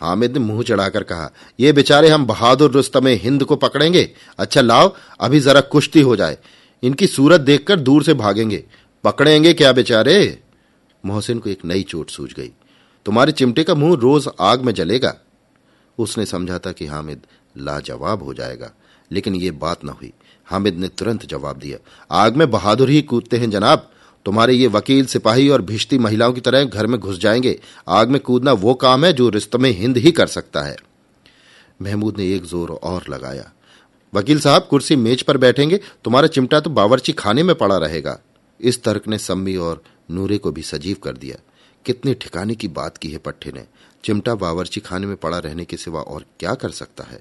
हामिद 0.00 0.32
ने 0.32 0.38
मुँह 0.38 0.62
चढ़ाकर 0.62 1.02
कहा, 1.02 1.30
ये 1.60 1.72
बेचारे 1.72 2.08
हम 2.08 2.24
बहादुर 2.26 2.70
रुस्तम 2.70 3.06
हिंद 3.06 3.44
को 3.44 3.56
पकड़ेंगे? 3.56 4.10
अच्छा 4.38 4.60
लाओ, 4.60 4.94
अभी 5.20 5.40
जरा 5.40 5.60
कुश्ती 5.60 6.00
हो 6.00 6.16
जाए। 6.16 6.38
इनकी 6.82 7.06
सूरत 7.06 7.40
देखकर 7.40 7.80
दूर 7.80 8.04
से 8.04 8.14
भागेंगे। 8.14 8.64
पकड़ेंगे 9.04 9.52
क्या 9.54 9.72
बेचारे? 9.72 10.42
मोहसिन 11.04 11.38
को 11.38 11.50
एक 11.50 11.64
नई 11.64 11.82
चोट 11.82 12.10
सूझ 12.10 12.32
गई। 12.32 12.50
तुम्हारे 13.06 13.32
चिमटे 13.32 13.64
का 13.64 13.74
मुँह 13.74 13.96
रोज 14.00 14.28
आग 14.40 14.62
में 14.62 14.72
जलेगा। 14.74 15.14
उसने 15.98 16.26
समझा 16.26 16.58
था 16.58 16.72
कि 16.72 16.86
हामिद 16.86 17.26
लाजवाब 17.56 18.22
हो 18.22 18.34
जाएगा, 18.34 18.70
लेकिन 19.10 19.34
ये 19.34 19.50
बात 19.52 19.84
न 19.84 19.88
हुई। 19.90 20.12
हामिद 20.46 20.78
ने 20.78 20.88
तुरंत 20.88 21.24
जवाब 21.26 21.58
दिया, 21.58 21.78
आग 22.10 22.36
में 22.36 22.50
बहादुर 22.50 22.90
ही 22.90 23.00
कूदते 23.02 23.36
हैं 23.36 23.50
जनाब। 23.50 23.90
तुम्हारे 24.26 24.54
ये 24.54 24.66
वकील, 24.66 25.06
सिपाही 25.06 25.48
और 25.48 25.62
भिश्ती 25.62 25.98
महिलाओं 25.98 26.32
की 26.32 26.40
तरह 26.40 26.64
घर 26.64 26.86
में 26.86 26.98
घुस 27.00 27.18
जाएँगे। 27.18 27.58
आग 27.88 28.08
में 28.08 28.20
कूदना 28.20 28.52
वो 28.54 28.74
काम 28.76 29.04
है 29.04 29.12
जो 29.12 29.28
रिश्तों 29.28 29.58
में 29.58 29.70
हिंद 29.70 29.96
ही 29.96 30.12
कर 30.12 30.26
सकता 30.28 30.62
है। 30.62 30.76
महमूद 31.80 32.18
ने 32.18 32.26
एक 32.34 32.44
ज़ोर 32.44 32.70
और 32.72 33.04
लगाया, 33.10 33.50
वकील 34.12 34.40
साहब, 34.40 34.66
कुर्सी 34.70 34.96
मेज 34.96 35.22
पर 35.22 35.36
बैठेंगे। 35.36 35.80
तुम्हारा 36.04 36.28
चिमटा 36.28 36.60
तो 36.60 36.70
बावर्ची 36.70 37.12
खाने 37.12 37.42
में 37.42 37.54
पड़ा 37.54 37.76
रहेगा। 37.78 38.18
इस 38.60 38.82
तर्क 38.82 39.08
ने 39.08 39.18
सम्मी 39.18 39.56
और 39.58 39.82
नूरे 40.10 40.38
को 40.38 40.52
भी 40.52 40.62
सजीव 40.62 40.96
कर 41.04 41.16
दिया। 41.16 41.36
कितने 41.86 42.14
ठिकाने 42.14 42.54
की 42.54 42.68
बात 42.68 42.96
की 42.98 43.08
है 43.08 43.18
पट्टे 43.18 43.52
ने। 43.52 43.64
चिमटा 44.04 44.34
बावर्ची 44.34 44.80
खाने 44.80 45.06
में 45.06 45.16
पड़ा 45.16 45.38
रहने 45.38 45.64
के 45.64 45.76
सिवा 45.76 46.00
और 46.00 46.24
क्या 46.40 46.54
कर 46.54 46.70
सकता 46.70 47.04
है? 47.04 47.20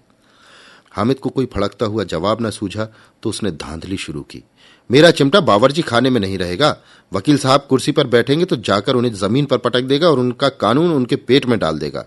हामिद 0.91 1.19
को 1.19 1.29
कोई 1.29 1.45
फड़कता 1.45 1.85
हुआ 1.85 2.03
जवाब 2.03 2.41
न 2.41 2.49
सूझा 2.51 2.85
तो 3.23 3.29
उसने 3.29 3.51
धांधली 3.51 3.97
शुरू 3.97 4.21
की। 4.21 4.43
मेरा 4.89 5.11
चिमटा 5.11 5.39
बावर्ची 5.39 5.81
खाने 5.81 6.09
में 6.09 6.19
नहीं 6.21 6.37
रहेगा। 6.37 6.75
वकील 7.13 7.37
साहब 7.37 7.65
कुर्सी 7.69 7.91
पर 7.91 8.07
बैठेंगे 8.07 8.45
तो 8.45 8.55
जाकर 8.55 8.95
उन्हें 8.95 9.13
ज़मीन 9.13 9.45
पर 9.45 9.57
पटक 9.57 9.81
देगा 9.81 10.09
और 10.09 10.19
उनका 10.19 10.49
कानून 10.49 10.91
उनके 10.91 11.15
पेट 11.15 11.45
में 11.45 11.57
डाल 11.59 11.79
देगा। 11.79 12.05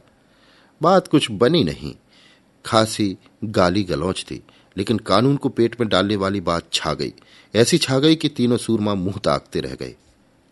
बात 0.81 1.09
कुछ 1.09 1.31
बनी 1.31 1.63
नहीं। 1.65 1.95
खासी, 2.65 3.17
गाली 3.45 3.83
गलौच 3.83 4.25
थी, 4.31 4.43
लेकिन 4.77 4.99
कानून 4.99 5.37
को 5.37 5.49
पेट 5.49 5.81
में 5.81 5.89
डालने 5.89 6.17
वाली 6.17 6.41
बात 6.41 6.73
छा 6.73 6.95
गई। 6.95 7.13
ऐसी 7.55 7.79
छा 7.79 7.99
गई 7.99 8.17
कि 8.17 8.29
तीनों 8.29 8.57
सूरमा 8.57 8.95
मुँह 8.95 9.19
ताकते 9.25 9.61
रह 9.61 9.75
गए। 9.75 9.95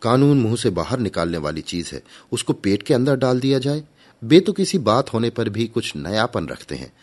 कानून 0.01 0.41
मुँह 0.41 0.55
से 0.55 0.69
बाहर 0.69 0.99
निकालने 0.99 1.37
वाली 1.37 1.61
चीज़ 1.61 1.95
है। 1.95 2.03
उसको 2.31 2.53
पेट 2.53 2.83
के 2.83 2.93
अंदर 2.93 3.15
डाल 3.15 3.39
दिया 3.39 3.59
जाए। 3.59 3.83
बे 4.23 4.39
तो 4.39 4.53
किसी 4.53 4.77
बात 4.77 5.13
होने 5.13 5.29
पर 5.29 5.49
भी 5.49 5.67
कुछ 5.67 5.95
नयापन 5.95 6.47
रखते 6.47 6.75
हैं। 6.75 6.93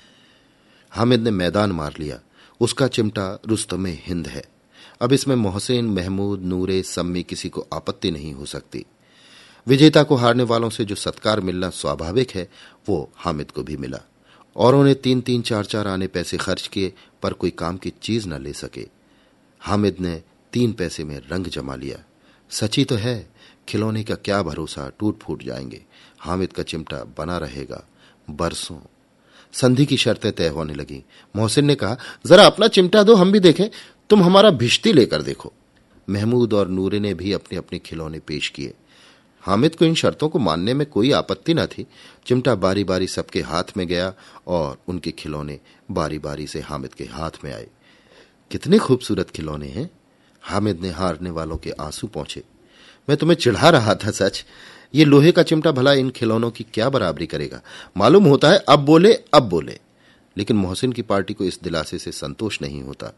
हामिद 0.90 1.20
ने 1.20 1.30
मैदान 1.30 1.72
मार 1.72 1.94
लिया। 2.00 2.20
उसका 2.61 2.88
चिमटा 2.88 3.40
रुस्तम 3.46 3.87
हिंद 3.87 4.26
है। 4.26 4.44
अब 5.02 5.12
इसमें 5.12 5.37
मोहसिन, 5.37 5.84
महमूद, 5.84 6.40
नूरे, 6.42 6.82
सम्मी 6.82 7.22
किसी 7.22 7.48
को 7.48 7.66
आपत्ति 7.72 8.11
नहीं 8.11 8.32
हो 8.32 8.46
सकती। 8.46 8.87
विजेता 9.66 10.02
को 10.02 10.14
हारने 10.14 10.42
वालों 10.42 10.70
से 10.70 10.84
जो 10.84 10.94
सत्कार 10.94 11.40
मिलना 11.40 11.70
स्वाभाविक 11.70 12.30
है, 12.30 12.50
वो 12.88 13.12
हामिद 13.16 13.50
को 13.50 13.62
भी 13.62 13.76
मिला। 13.76 14.00
औरों 14.56 14.84
ने 14.84 14.94
तीन 14.94 15.20
तीन 15.20 15.42
चार 15.42 15.64
चार 15.64 15.88
आने 15.88 16.06
पैसे 16.06 16.37
खर्च 16.37 16.66
किए, 16.66 16.92
पर 17.22 17.32
कोई 17.32 17.50
काम 17.50 17.76
की 17.76 17.92
चीज़ 18.02 18.28
न 18.28 18.42
ले 18.42 18.52
सके। 18.52 18.88
हामिद 19.61 19.96
ने 20.00 20.22
तीन 20.52 20.72
पैसे 20.72 21.04
में 21.04 21.20
रंग 21.30 21.46
जमा 21.46 21.74
लिया। 21.74 21.98
सची 22.50 22.84
तो 22.84 22.94
है, 22.94 23.30
खिलौने 23.68 24.04
का 24.04 24.14
क्या 24.14 24.42
भरोसा, 24.42 24.92
टूट 24.98 25.18
फूट 25.18 25.42
जाएँगे। 25.42 25.84
हामिद 26.18 26.52
का 26.52 26.62
चिमटा 26.62 27.14
बना 27.18 27.38
रहेगा 27.38 27.88
बरसों। 28.30 28.80
संधि 29.52 29.87
की 29.87 29.96
शर्तें 29.96 30.32
तय 30.32 30.48
होने 30.48 30.74
लगी। 30.74 31.04
मोहसिन 31.37 31.64
ने 31.64 31.74
कहा, 31.74 31.96
जरा 32.26 32.46
अपना 32.46 32.68
चिमटा 32.68 33.02
दो, 33.02 33.14
हम 33.14 33.32
भी 33.32 33.40
देखें। 33.40 33.68
तुम 34.11 34.22
हमारा 34.22 34.50
भिश्ती 34.50 34.92
लेकर 34.92 35.22
देखो। 35.22 35.52
महमूद 36.11 36.54
और 36.54 36.68
नूरे 36.68 37.00
ने 37.00 37.14
भी 37.14 37.32
अपने 37.32 37.58
अपने 37.58 37.78
खिलौने 37.78 38.18
पेश 38.18 38.48
किए। 38.48 38.74
हामिद 39.40 39.74
को 39.74 39.84
इन 39.84 39.94
शर्तों 39.94 40.28
को 40.28 40.38
मानने 40.38 40.74
में 40.74 40.87
कोई 40.87 41.12
आपत्ति 41.12 41.54
न 41.54 41.66
थी। 41.66 41.87
चिमटा 42.26 42.54
बारी 42.54 42.84
बारी 42.84 43.06
सबके 43.06 43.40
हाथ 43.40 43.64
में 43.76 43.87
गया 43.87 44.14
और 44.46 44.78
उनके 44.88 45.11
खिलौने 45.11 45.61
बारी 45.90 46.18
बारी 46.18 46.46
से 46.46 46.61
हामिद 46.61 46.94
के 46.94 47.04
हाथ 47.04 47.30
में 47.44 47.54
आए। 47.54 47.66
कितने 48.50 48.78
खूबसूरत 48.78 49.30
खिलौने 49.30 49.68
हैं। 49.68 49.90
हामिद 50.48 50.80
ने 50.82 50.90
हारने 50.90 51.30
वालों 51.30 51.56
के 51.56 51.70
आँसू 51.70 52.06
पहुँचे। 52.06 52.42
मैं 53.08 53.18
तुम्हें 53.18 53.37
चिढ़ा 53.37 53.70
रहा 53.70 53.94
था, 53.94 54.11
सच। 54.11 54.44
ये 54.94 55.04
लोहे 55.04 55.32
का 55.32 55.42
चिमटा 55.42 55.70
भला 55.72 55.92
इन 55.92 56.11
खिलौनों 56.11 56.50
की 56.50 56.66
क्या 56.74 56.88
बराबरी 56.88 57.26
करेगा? 57.26 57.61
मालूम 57.96 58.24
होता 58.24 58.50
है, 58.50 58.64
अब 58.68 58.78
बोले 58.78 59.12
अब 59.34 59.42
बोले। 59.42 59.78
लेकिन 60.37 60.56
मोहसिन 60.56 60.92
की 60.92 61.02
पार्टी 61.02 61.34
को 61.34 61.44
इस 61.44 61.58
दिलासे 61.62 61.98
से 61.98 62.12
संतोष 62.12 62.62
नहीं 62.62 62.82
होता। 62.82 63.12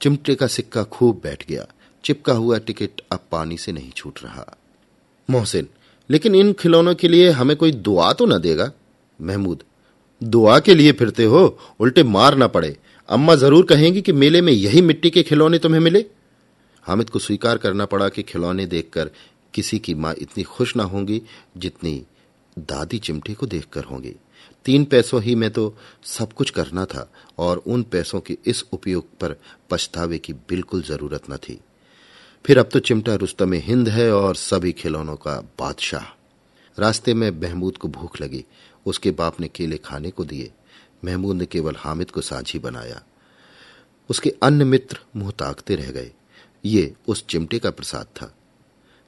चिमटे 0.00 0.34
का 0.34 0.46
सिक्का 0.46 0.82
खूब 0.82 1.20
बैठ 1.24 1.46
गया। 1.48 1.66
चिपका 2.04 2.32
हुआ 2.32 2.58
टिकट 2.58 3.00
अब 3.12 3.20
पानी 3.32 3.56
से 3.56 3.72
नहीं 3.72 3.90
छूट 3.90 4.18
रहा। 4.24 4.56
मोहसिन, 5.30 5.68
लेकिन 6.10 6.34
इन 6.34 6.52
खिलौनों 6.52 6.94
के 6.94 7.08
लिए 7.08 7.30
हमें 7.30 7.56
कोई 7.56 7.72
दुआ 7.72 8.12
तो 8.12 8.26
न 8.26 8.38
देगा? 8.38 8.70
महमूद, 9.20 9.62
दुआ 10.22 10.58
के 10.58 10.74
लिए 10.74 10.92
फिरते 10.92 11.24
हो, 11.24 11.58
उल्टे 11.80 12.02
मार 12.02 12.34
ना 12.34 12.46
पड़े। 12.46 12.76
अम्मा 13.08 13.34
ज़रूर 13.34 13.64
कहेंगी 13.64 14.02
कि 14.02 14.12
मेले 14.12 14.40
में 14.40 14.52
यही 14.52 14.82
मिट्टी 14.82 15.10
के 15.10 15.22
खिलौने 15.22 15.58
तुम्हें 15.58 15.80
मिले। 15.80 16.04
हामिद 16.86 17.10
को 17.10 17.18
स्वीकार 17.18 17.58
करना 17.58 17.84
पड़ा 17.84 18.08
कि 18.08 18.22
खिलौने 18.22 18.66
देखकर 18.66 19.10
किसी 19.54 19.78
की 19.78 19.94
माँ 19.94 20.14
इतनी 20.18 20.44
खुश 20.44 20.76
ना 20.76 20.82
होंगी 20.82 21.22
जितनी 21.56 22.06
दादी 22.58 22.98
चिमटे 22.98 23.34
को 23.34 23.46
देखकर 23.46 23.84
होंगी। 23.84 24.14
तीन 24.64 24.84
पैसों 24.84 25.22
ही 25.22 25.34
में 25.34 25.50
तो 25.50 25.76
सब 26.04 26.32
कुछ 26.32 26.50
करना 26.50 26.84
था 26.84 27.10
और 27.38 27.58
उन 27.58 27.82
पैसों 27.82 28.20
के 28.20 28.38
इस 28.46 28.64
उपयोग 28.72 29.06
पर 29.20 29.36
पछतावे 29.70 30.18
की 30.18 30.32
बिल्कुल 30.32 30.82
ज़रूरत 30.82 31.30
न 31.30 31.36
थी। 31.36 31.60
फिर 32.44 32.58
अब 32.58 32.68
तो 32.72 32.78
चिमटा 32.78 33.14
रुस्तम 33.14 33.52
हिंद 33.52 33.88
है 33.88 34.10
और 34.12 34.36
सभी 34.36 34.72
खिलौनों 34.72 35.16
का 35.16 35.40
बादशाह। 35.58 36.04
रास्ते 36.78 37.14
में 37.14 37.30
महमूद 37.30 37.76
को 37.76 37.88
भूख 37.88 38.20
लगी। 38.20 38.44
उसके 38.86 39.10
बाप 39.10 39.40
ने 39.40 39.48
केले 39.48 39.76
खाने 39.76 40.10
को 40.10 40.24
दिए। 40.24 40.52
महमूद 41.04 41.36
ने 41.36 41.46
केवल 41.46 41.74
हामिद 41.78 42.10
को 42.10 42.20
साझी 42.20 42.58
बनाया। 42.58 43.02
उसके 44.10 44.34
अन्य 44.42 44.64
मित्र 44.64 44.98
मुँह 45.16 45.30
ताकते 45.30 45.74
रह 45.74 45.90
गए। 45.90 46.12
ये 46.66 46.94
उस 47.08 47.26
चिमटे 47.26 47.58
का 47.58 47.70
प्रसाद 47.70 48.06
था। 48.16 48.34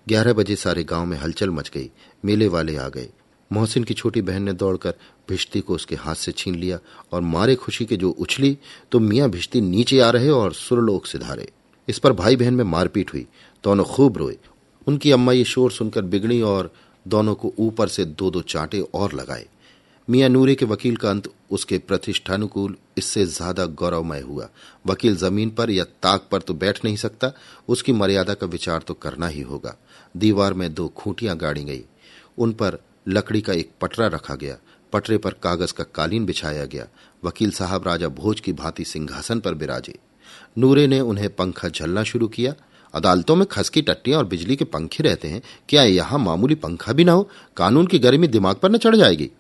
ग्यारह 0.09 0.33
बजे 0.33 0.57
सारे 0.57 0.85
गाँव 0.85 1.07
में 1.07 1.19
हलचल 1.19 1.51
मच 1.51 1.71
गई। 1.75 1.91
मेले 2.25 2.49
वाले 2.49 2.77
आ 2.77 2.89
गए। 2.89 3.09
मोहसिन 3.53 3.85
की 3.85 3.95
छोटी 3.95 4.23
बहन 4.23 4.43
ने 4.43 4.53
दौड़कर 4.53 4.95
भिश्ती 5.29 5.61
को 5.61 5.75
उसके 5.75 5.95
हाथ 5.95 6.15
से 6.15 6.33
छीन 6.33 6.55
लिया 6.55 6.79
और 7.13 7.21
मारे 7.21 7.55
खुशी 7.55 7.85
के 7.85 7.97
जो 7.97 8.11
उछली 8.11 8.59
तो 8.93 9.01
मियाँ 9.01 9.31
भिश्ती 9.31 9.61
नीचे 9.61 10.01
आ 10.01 10.11
रहे 10.11 10.29
और 10.31 10.53
सुरलोक 10.53 11.07
से 11.07 11.19
धारे 11.19 11.49
इस 11.89 11.99
पर 11.99 12.13
भाई 12.13 12.37
बहन 12.37 12.55
में 12.55 12.65
मारपीट 12.65 13.13
हुई। 13.13 13.27
दोनों 13.65 13.85
खूब 13.85 14.19
रोए। 14.19 14.37
उनकी 14.87 15.11
अम्मा 15.11 15.33
ये 15.33 15.45
शोर 15.45 15.73
सुनकर 15.73 16.03
बिगड़ी 16.03 16.41
और 16.43 16.73
दोनों 17.09 17.35
को 17.35 17.53
ऊपर 17.59 17.89
से 17.89 18.05
दो 18.05 18.31
दो 18.31 18.41
चांटे 18.41 18.81
और 18.95 19.13
लगाए। 19.13 19.47
मियाँ 20.09 20.29
नूरे 20.29 20.55
के 20.55 20.65
वकील 20.65 20.97
का 20.97 21.11
अंत 21.11 21.29
उसके 21.51 21.79
प्रतिष्ठानुकूल, 21.79 22.77
इससे 22.99 23.25
ज़्यादा 23.27 23.65
गौरवमय 23.67 24.21
हुआ। 24.21 24.49
वकील 24.87 25.17
ज़मीन 25.17 25.51
पर 25.51 25.71
या 25.71 25.85
ताक 25.85 26.29
पर 26.31 26.41
तो 26.41 26.55
बैठ 26.55 26.85
नहीं 26.85 26.97
सकता, 26.97 27.33
उसकी 27.69 27.93
मर्यादा 27.93 28.35
का 28.35 28.47
विचार 28.47 28.83
तो 28.83 28.95
करना 28.95 29.27
ही 29.27 29.41
होगा। 29.41 29.77
दीवार 30.15 30.55
में 30.55 30.73
दो 30.75 30.87
खूंटियाँ 30.89 31.37
गाड़ी 31.37 31.65
गई। 31.65 31.83
उन 32.39 32.53
पर 32.53 32.79
लकड़ी 33.09 33.41
का 33.41 33.53
एक 33.53 33.71
पटरा 33.81 34.07
रखा 34.07 34.35
गया। 34.35 34.57
पटरे 34.93 35.19
पर 35.19 35.35
कागज़ 35.43 35.73
का 35.73 35.85
कालीन 35.85 36.27
बिछाया 36.27 36.65
गया। 36.65 36.87
वकील 37.25 37.51
साहब 37.51 37.89
राजा 37.89 38.09
भोज 38.09 38.41
की 38.41 38.53
भांति 38.53 38.85
सिंहासन 38.85 39.41
पर 39.41 39.55
बिराजे। 39.55 39.95
नूरे 40.59 40.87
ने 40.87 41.01
उन्हें 41.01 41.29
पंखा 41.35 41.69
झलना 41.69 42.03
शुरू 42.03 42.29
किया। 42.29 42.55
अदालतों 42.95 43.37
में 43.37 43.47
खसकी 43.47 43.83
टट्टियाँ 43.83 44.19
और 44.19 44.27
बिजली 44.27 44.57
के 44.57 44.65
पंखे 44.65 45.03
रहते 45.03 45.29
हैं। 45.29 45.43
क्या 45.69 45.83
यहाँ 45.83 46.19
मामूली 46.19 46.55
पंखा 46.55 46.93
भी 46.93 47.05
ना 47.05 47.13
हो? 47.13 47.29
कानून 47.57 47.87
की 47.87 47.99
गर्मी 47.99 48.29
दिमाग 48.29 48.57
पर 48.57 48.71
न 48.71 48.79
चढ़ 48.79 48.97
जाएगी। 48.97 49.31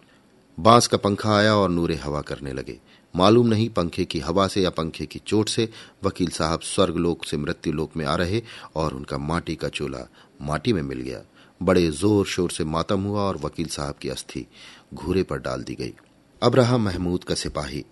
बाँस 0.58 0.86
का 0.86 0.96
पंखा 0.96 1.36
आया 1.36 1.54
और 1.54 1.68
नूरे 1.70 1.94
हवा 1.94 2.20
करने 2.20 2.52
लगे। 2.52 2.76
मालूम 3.14 3.46
नहीं 3.46 3.68
पंखे 3.68 4.04
की 4.04 4.20
हवा 4.20 4.46
से 4.48 4.62
या 4.62 4.70
पंखे 4.70 5.06
की 5.06 5.18
चोट 5.18 5.48
से, 5.48 5.68
वकील 6.04 6.28
साहब 6.28 6.60
स्वर्गलोक 6.60 7.24
से 7.24 7.36
मृत्यु 7.36 7.72
लोक 7.72 7.96
में 7.96 8.04
आ 8.06 8.14
रहे 8.16 8.42
और 8.76 8.94
उनका 8.94 9.18
माटी 9.18 9.54
का 9.54 9.68
चोला 9.68 10.06
माटी 10.42 10.72
में 10.72 10.82
मिल 10.82 11.00
गया। 11.00 11.22
बड़े 11.60 11.86
ज़ोर 11.90 12.26
शोर 12.26 12.50
से 12.50 12.64
मातम 12.64 13.04
हुआ 13.04 13.20
और 13.20 13.36
वकील 13.36 13.66
साहब 13.68 13.94
की 13.94 14.08
अस्थि 14.08 14.46
घूरे 14.94 15.22
पर 15.22 15.38
डाल 15.38 15.62
दी 15.62 15.74
गई। 15.74 15.94
अब 16.42 16.54
रहा 16.54 16.76
महमूद 16.78 17.24
का 17.24 17.34
सिपाही, 17.34 17.84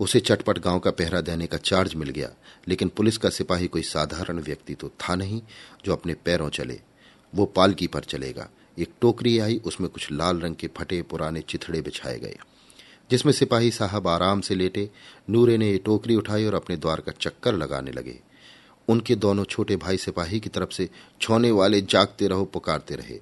उसे 0.00 0.20
चटपट 0.20 0.58
गाँव 0.58 0.78
का 0.78 0.90
पहरा 0.92 1.20
देने 1.20 1.46
का 1.46 1.56
चार्ज 1.58 1.94
मिल 1.94 2.10
गया, 2.10 2.30
लेकिन 2.68 2.88
पुलिस 2.88 3.18
का 3.18 3.30
सिपाही 3.30 3.66
कोई 3.66 3.82
साधारण 3.84 4.40
व्यक्ति 4.40 4.74
तो 4.74 4.92
था 5.00 5.14
नहीं 5.14 5.40
जो 5.84 5.92
अपने 5.92 6.14
पैरों 6.14 6.48
चले, 6.50 6.80
वो 7.32 7.44
पालकी 7.46 7.86
पर 7.86 8.04
चलेगा। 8.04 8.48
एक 8.78 8.92
टोकरी 9.00 9.38
आई, 9.38 9.60
उसमें 9.64 9.90
कुछ 9.90 10.12
लाल 10.12 10.40
रंग 10.40 10.56
के 10.56 10.66
फटे 10.66 11.02
पुराने 11.02 11.40
चिथड़े 11.40 11.80
बिछाए 11.80 12.18
गए। 12.18 12.38
जिसमें 13.10 13.32
सिपाही 13.32 13.70
साहब 13.70 14.08
आराम 14.08 14.40
से 14.40 14.54
लेटे, 14.54 14.90
नूरे 15.30 15.58
ने 15.58 15.70
ये 15.70 15.78
टोकरी 15.78 16.16
उठाई 16.16 16.44
और 16.44 16.54
अपने 16.54 16.76
द्वार 16.76 17.00
का 17.00 17.12
चक्कर 17.12 17.54
लगाने 17.54 17.90
लगे। 17.90 18.20
उनके 18.88 19.14
दोनों 19.14 19.44
छोटे 19.44 19.76
भाई 19.76 19.96
सिपाही 19.96 20.40
की 20.40 20.48
तरफ़ 20.48 20.70
से 20.70 20.90
छोने 21.20 21.50
वाले 21.50 21.80
जागते 21.80 22.26
रहो, 22.26 22.44
पुकारते 22.44 22.94
रहे। 22.94 23.20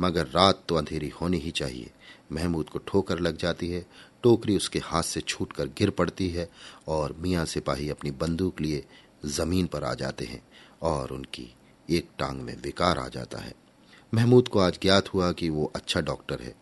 मगर 0.00 0.26
रात 0.26 0.62
तो 0.68 0.74
अंधेरी 0.74 1.08
होनी 1.08 1.38
ही 1.38 1.50
चाहिए। 1.50 1.90
महमूद 2.32 2.68
को 2.68 2.78
ठोकर 2.78 3.18
लग 3.18 3.36
जाती 3.36 3.68
है। 3.68 3.86
टोकरी 4.22 4.56
उसके 4.56 4.78
हाथ 4.78 5.02
से 5.02 5.20
छूटकर 5.20 5.66
गिर 5.66 5.90
पड़ती 5.90 6.28
है 6.28 6.50
और 6.88 7.16
मियाँ 7.18 7.44
सिपाही 7.44 7.88
अपनी 7.90 8.10
बंदूक 8.10 8.60
लिए 8.60 8.84
ज़मीन 9.26 9.66
पर 9.66 9.84
आ 9.84 9.94
जाते 9.94 10.24
हैं 10.24 10.42
और 10.82 11.10
उनकी 11.10 11.54
एक 11.90 12.08
टांग 12.18 12.40
में 12.40 12.62
विकार 12.62 12.98
आ 12.98 13.08
जाता 13.08 13.38
है। 13.38 13.59
महमूद 14.14 14.48
को 14.48 14.58
आज 14.58 14.78
ज्ञात 14.82 15.14
हुआ 15.14 15.32
कि 15.32 15.50
वो 15.50 15.72
अच्छा 15.76 16.00
डॉक्टर 16.00 16.40
है। 16.42 16.54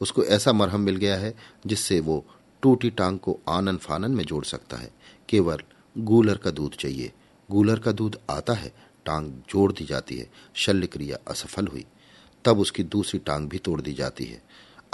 उसको 0.00 0.24
ऐसा 0.24 0.52
मरहम 0.52 0.80
मिल 0.80 0.96
गया 0.96 1.16
है 1.16 1.34
जिससे 1.66 2.00
वो 2.00 2.26
टूटी 2.62 2.90
टांग 2.90 3.18
को 3.18 3.40
आनन 3.48 3.76
फानन 3.76 4.10
में 4.10 4.24
जोड़ 4.24 4.44
सकता 4.44 4.76
है। 4.76 4.90
केवल 5.28 5.58
गूलर 5.98 6.36
का 6.36 6.50
दूध 6.50 6.76
चाहिए। 6.76 7.12
गूलर 7.50 7.78
का 7.78 7.92
दूध 7.92 8.18
आता 8.30 8.52
है, 8.52 8.72
टांग 9.04 9.32
जोड़ 9.32 9.72
दी 9.72 9.84
जाती 9.84 10.18
है। 10.18 10.30
शल्य 10.54 10.86
क्रिया 10.86 11.18
असफल 11.28 11.66
हुई। 11.66 11.84
तब 12.44 12.58
उसकी 12.58 12.82
दूसरी 12.82 13.20
टांग 13.20 13.48
भी 13.48 13.58
तोड़ 13.58 13.80
दी 13.80 13.92
जाती 13.92 14.24
है। 14.24 14.42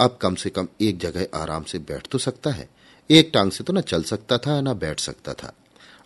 अब 0.01 0.19
कम 0.21 0.35
से 0.35 0.49
कम 0.49 0.67
एक 0.81 0.97
जगह 0.97 1.27
आराम 1.35 1.63
से 1.63 1.79
बैठ 1.79 2.07
तो 2.07 2.17
सकता 2.17 2.49
है। 2.49 2.69
एक 3.11 3.31
टांग 3.33 3.51
से 3.51 3.63
तो 3.63 3.73
न 3.73 3.81
चल 3.81 4.03
सकता 4.03 4.37
था, 4.37 4.61
न 4.61 4.73
बैठ 4.73 4.99
सकता 4.99 5.33
था। 5.33 5.53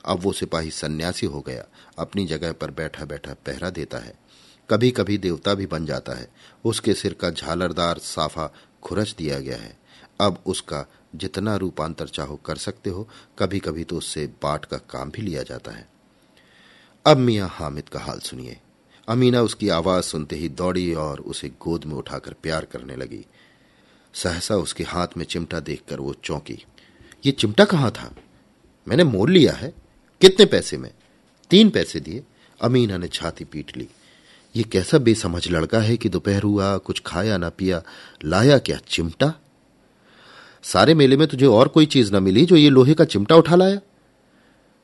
अब 0.06 0.20
वो 0.20 0.34
सिपाही 0.34 0.72
सन्यासी 0.72 1.26
हो 1.26 1.42
गया। 1.42 1.66
अपनी 2.00 2.26
जगह 2.26 2.52
पर 2.52 2.72
बैठा 2.72 3.06
बैठा 3.06 3.34
पहरा 3.34 3.70
देता 3.70 3.98
है। 3.98 4.25
कभी 4.70 4.92
कभी 4.92 5.18
देवता 5.18 5.54
भी 5.54 5.66
बन 5.66 5.86
जाता 5.86 6.14
है। 6.14 6.28
उसके 6.66 6.94
सिर 6.94 7.14
का 7.14 7.30
झालरदार 7.30 7.98
साफा 7.98 8.54
खुरच 8.84 9.16
दिया 9.18 9.40
गया 9.40 9.58
है। 9.58 9.78
अब 10.22 10.44
उसका 10.46 10.86
जितना 11.16 11.56
रूपांतर 11.56 12.08
चाहो 12.08 12.36
कर 12.36 12.56
सकते 12.56 12.90
हो 12.90 13.10
कभी 13.40 13.60
कभी 13.60 13.84
तो 13.84 13.98
उससे 13.98 14.28
बाट 14.28 14.66
का 14.66 14.78
काम 14.78 15.12
भी 15.12 15.22
लिया 15.22 15.44
जाता 15.44 15.72
है। 15.72 15.90
अब 17.06 17.18
मियाँ 17.18 17.50
हामिद 17.52 17.90
का 17.90 18.00
हाल 18.00 18.20
सुनिए। 18.20 18.60
अमीना 19.08 19.42
उसकी 19.42 19.70
आवाज़ 19.70 20.06
सुनते 20.06 20.36
ही 20.36 20.50
दौड़ी 20.50 20.94
और 20.94 21.20
उसे 21.20 21.50
गोद 21.50 21.84
में 21.84 21.96
उठाकर 21.96 22.34
प्यार 22.34 22.66
करने 22.66 22.96
लगी। 22.96 23.26
सहसा 24.14 24.56
उसके 24.56 24.84
हाथ 24.84 25.08
में 25.18 25.26
चिमटा 25.26 25.60
देखकर 25.60 26.00
वो 26.00 26.14
चौंकी। 26.14 26.66
ये 27.26 27.32
चिमटा 27.32 27.66
कहाँ 27.66 27.92
था? 27.92 28.16
मैंने 28.88 29.04
मोल 29.04 29.32
लिया 29.32 29.54
है। 29.54 29.74
कितने 30.22 30.46
पैसे 30.46 30.78
में? 30.78 30.92
तीन 31.50 31.70
पैसे 31.70 32.00
दिए? 32.00 32.24
अमीना 32.62 32.98
ने 32.98 33.08
छाती 33.08 33.44
पीट 33.44 33.78
ली। 33.78 33.88
ये 34.56 34.64
कैसा 34.64 34.98
बेसमझ 34.98 35.48
लड़का 35.48 35.80
है 35.80 35.98
कि 35.98 36.10
दोपहर 36.10 36.44
हुआ, 36.44 36.78
कुछ 36.78 37.02
खाया 37.06 37.38
ना 37.38 37.50
पिया, 37.50 37.84
लाया 38.26 38.58
क्या 38.58 38.80
चिमटा? 38.90 39.34
सारे 40.64 40.94
मेले 40.94 41.18
में 41.18 41.28
तुझे 41.28 41.46
और 41.46 41.68
कोई 41.68 41.86
चीज़ 41.86 42.12
ना 42.12 42.20
मिली 42.20 42.46
जो 42.46 42.56
ये 42.56 42.70
लोहे 42.70 42.94
का 42.94 43.06
चिमटा 43.06 43.36
उठा 43.36 43.56
लाया? 43.56 43.80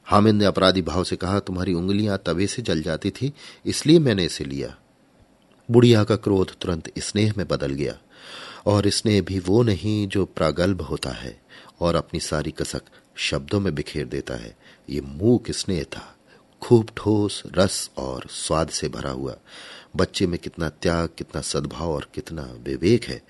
हामिद 0.05 0.35
ने 0.35 0.45
अपराधी 0.45 0.81
भाव 0.81 1.03
से 1.03 1.15
कहा, 1.15 1.39
तुम्हारी 1.39 1.73
उंगलियाँ 1.73 2.21
तवे 2.25 2.47
से 2.47 2.61
जल 2.61 2.81
जाती 2.81 3.09
थी, 3.09 3.33
इसलिए 3.65 3.99
मैंने 3.99 4.25
इसे 4.25 4.43
लिया। 4.43 4.77
बुढ़िया 5.71 6.03
का 6.03 6.15
क्रोध 6.15 6.51
तुरंत 6.61 6.91
स्नेह 6.99 7.33
में 7.37 7.47
बदल 7.47 7.71
गया, 7.71 7.97
और 8.65 8.89
स्नेह 8.89 9.21
भी 9.21 9.39
वो 9.39 9.63
नहीं 9.63 10.07
जो 10.07 10.25
प्रागल्भ 10.25 10.81
होता 10.81 11.09
है 11.09 11.41
और 11.79 11.95
अपनी 11.95 12.19
सारी 12.19 12.51
कसक 12.51 12.81
शब्दों 13.15 13.59
में 13.59 13.75
बिखेर 13.75 14.05
देता 14.05 14.33
है। 14.33 14.57
ये 14.89 15.01
मूक 15.01 15.51
स्नेह 15.51 15.83
था। 15.83 16.15
खूब 16.61 16.89
ठोस, 16.97 17.43
रस 17.57 17.89
और 17.97 18.27
स्वाद 18.29 18.69
से 18.69 18.89
भरा 18.89 19.11
हुआ। 19.11 19.35
बच्चे 19.95 20.27
में 20.27 20.39
कितना 20.39 20.69
त्याग, 20.69 21.09
कितना 21.17 21.41
सद्भाव 21.41 21.91
और 21.91 22.07
कितना 22.13 22.41
विवेक 22.41 23.03
है। 23.03 23.21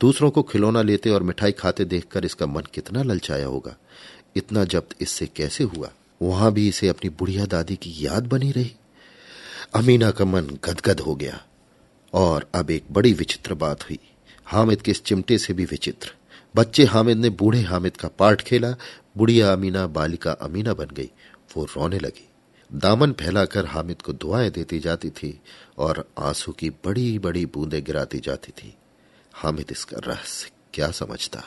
दूसरों 0.00 0.30
को 0.30 0.42
खिलौना 0.42 0.82
लेते 0.82 1.10
और 1.10 1.22
मिठाई 1.22 1.52
खाते 1.52 1.84
देखकर 1.84 2.24
इसका 2.24 2.46
मन 2.46 2.62
कितना 2.74 3.02
ललचाया 3.02 3.46
होगा। 3.46 3.76
इतना 4.36 4.64
जब्त 4.64 4.96
इससे 5.00 5.26
कैसे 5.26 5.64
हुआ? 5.64 5.90
वहाँ 6.22 6.52
भी 6.52 6.68
इसे 6.68 6.88
अपनी 6.88 7.10
बुढ़िया 7.10 7.46
दादी 7.46 7.76
की 7.76 7.94
याद 7.98 8.26
बनी 8.26 8.52
रही। 8.52 8.72
अमीना 9.74 10.10
का 10.10 10.24
मन 10.24 10.40
गदगद 10.40 11.00
हो 11.00 11.14
गया 11.14 11.42
और 12.14 12.48
अब 12.54 12.70
एक 12.70 12.84
बड़ी 12.92 13.12
विचित्र 13.12 13.54
बात 13.54 13.82
हुई। 13.82 13.98
हामिद 14.44 14.82
के 14.82 14.90
इस 14.90 15.04
चिमटे 15.04 15.38
से 15.38 15.52
भी 15.52 15.64
विचित्र। 15.64 16.14
बच्चे 16.56 16.84
हामिद 16.84 17.16
ने 17.16 17.30
बूढ़े 17.30 17.60
हामिद 17.60 17.96
का 17.96 18.08
पाठ 18.08 18.42
खेला। 18.42 18.76
बुढ़िया 19.16 19.52
अमीना 19.52 19.86
बालिका 19.86 20.32
अमीना 20.32 20.74
बन 20.74 20.86
गई। 20.86 21.10
वो 21.56 21.64
रोने 21.64 21.98
लगी। 21.98 22.28
दामन 22.73 23.11
फैलाकर 23.19 23.65
हामिद 23.65 24.01
को 24.01 24.13
दुआएं 24.13 24.49
देती 24.51 24.79
जाती 24.79 25.09
थी 25.19 25.39
और 25.79 26.03
आंसू 26.19 26.51
की 26.59 26.69
बड़ी 26.85 27.07
बड़ी 27.25 27.45
बूंदें 27.53 27.83
गिराती 27.83 28.19
जाती 28.25 28.51
थी 28.61 28.73
हामिद 29.43 29.71
इसका 29.71 30.01
रहस्य 30.07 30.51
क्या 30.73 30.91
समझता 31.01 31.43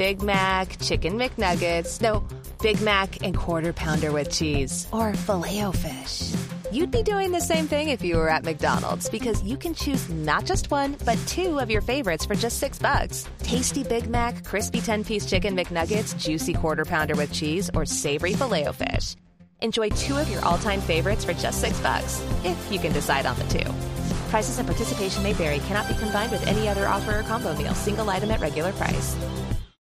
Big 0.00 0.22
Mac, 0.22 0.78
Chicken 0.78 1.18
McNuggets, 1.18 2.00
no, 2.00 2.22
Big 2.62 2.80
Mac 2.88 3.16
and 3.22 3.36
Quarter 3.36 3.72
Pounder 3.72 4.12
with 4.12 4.30
cheese, 4.30 4.86
or 4.92 5.14
filet 5.14 5.72
fish. 5.72 6.34
You'd 6.70 6.90
be 6.90 7.02
doing 7.02 7.32
the 7.32 7.40
same 7.40 7.66
thing 7.66 7.88
if 7.88 8.04
you 8.04 8.16
were 8.16 8.28
at 8.28 8.44
McDonald's 8.44 9.08
because 9.08 9.42
you 9.42 9.56
can 9.56 9.74
choose 9.74 10.08
not 10.10 10.44
just 10.44 10.70
one, 10.70 10.96
but 11.04 11.18
two 11.26 11.58
of 11.58 11.70
your 11.70 11.80
favorites 11.80 12.24
for 12.26 12.34
just 12.34 12.58
six 12.58 12.78
bucks. 12.78 13.26
Tasty 13.40 13.82
Big 13.82 14.08
Mac, 14.08 14.44
crispy 14.44 14.80
10 14.80 15.04
piece 15.04 15.26
chicken 15.26 15.56
McNuggets, 15.56 16.16
juicy 16.16 16.54
quarter 16.54 16.84
pounder 16.84 17.16
with 17.16 17.32
cheese, 17.32 17.70
or 17.74 17.84
savory 17.86 18.34
filet 18.34 18.70
fish. 18.72 19.16
Enjoy 19.63 19.87
two 19.91 20.17
of 20.17 20.29
your 20.29 20.43
all 20.43 20.57
time 20.57 20.81
favorites 20.81 21.23
for 21.23 21.33
just 21.33 21.61
six 21.61 21.79
bucks, 21.79 22.21
if 22.43 22.69
you 22.69 22.79
can 22.79 22.91
decide 22.91 23.25
on 23.25 23.39
the 23.39 23.45
two. 23.45 23.71
Prices 24.29 24.59
and 24.59 24.67
participation 24.67 25.23
may 25.23 25.31
vary, 25.31 25.59
cannot 25.59 25.87
be 25.87 25.93
combined 25.95 26.31
with 26.33 26.45
any 26.47 26.67
other 26.67 26.85
offer 26.85 27.19
or 27.19 27.23
combo 27.23 27.55
meal, 27.55 27.73
single 27.73 28.09
item 28.09 28.29
at 28.31 28.41
regular 28.41 28.73
price. 28.73 29.15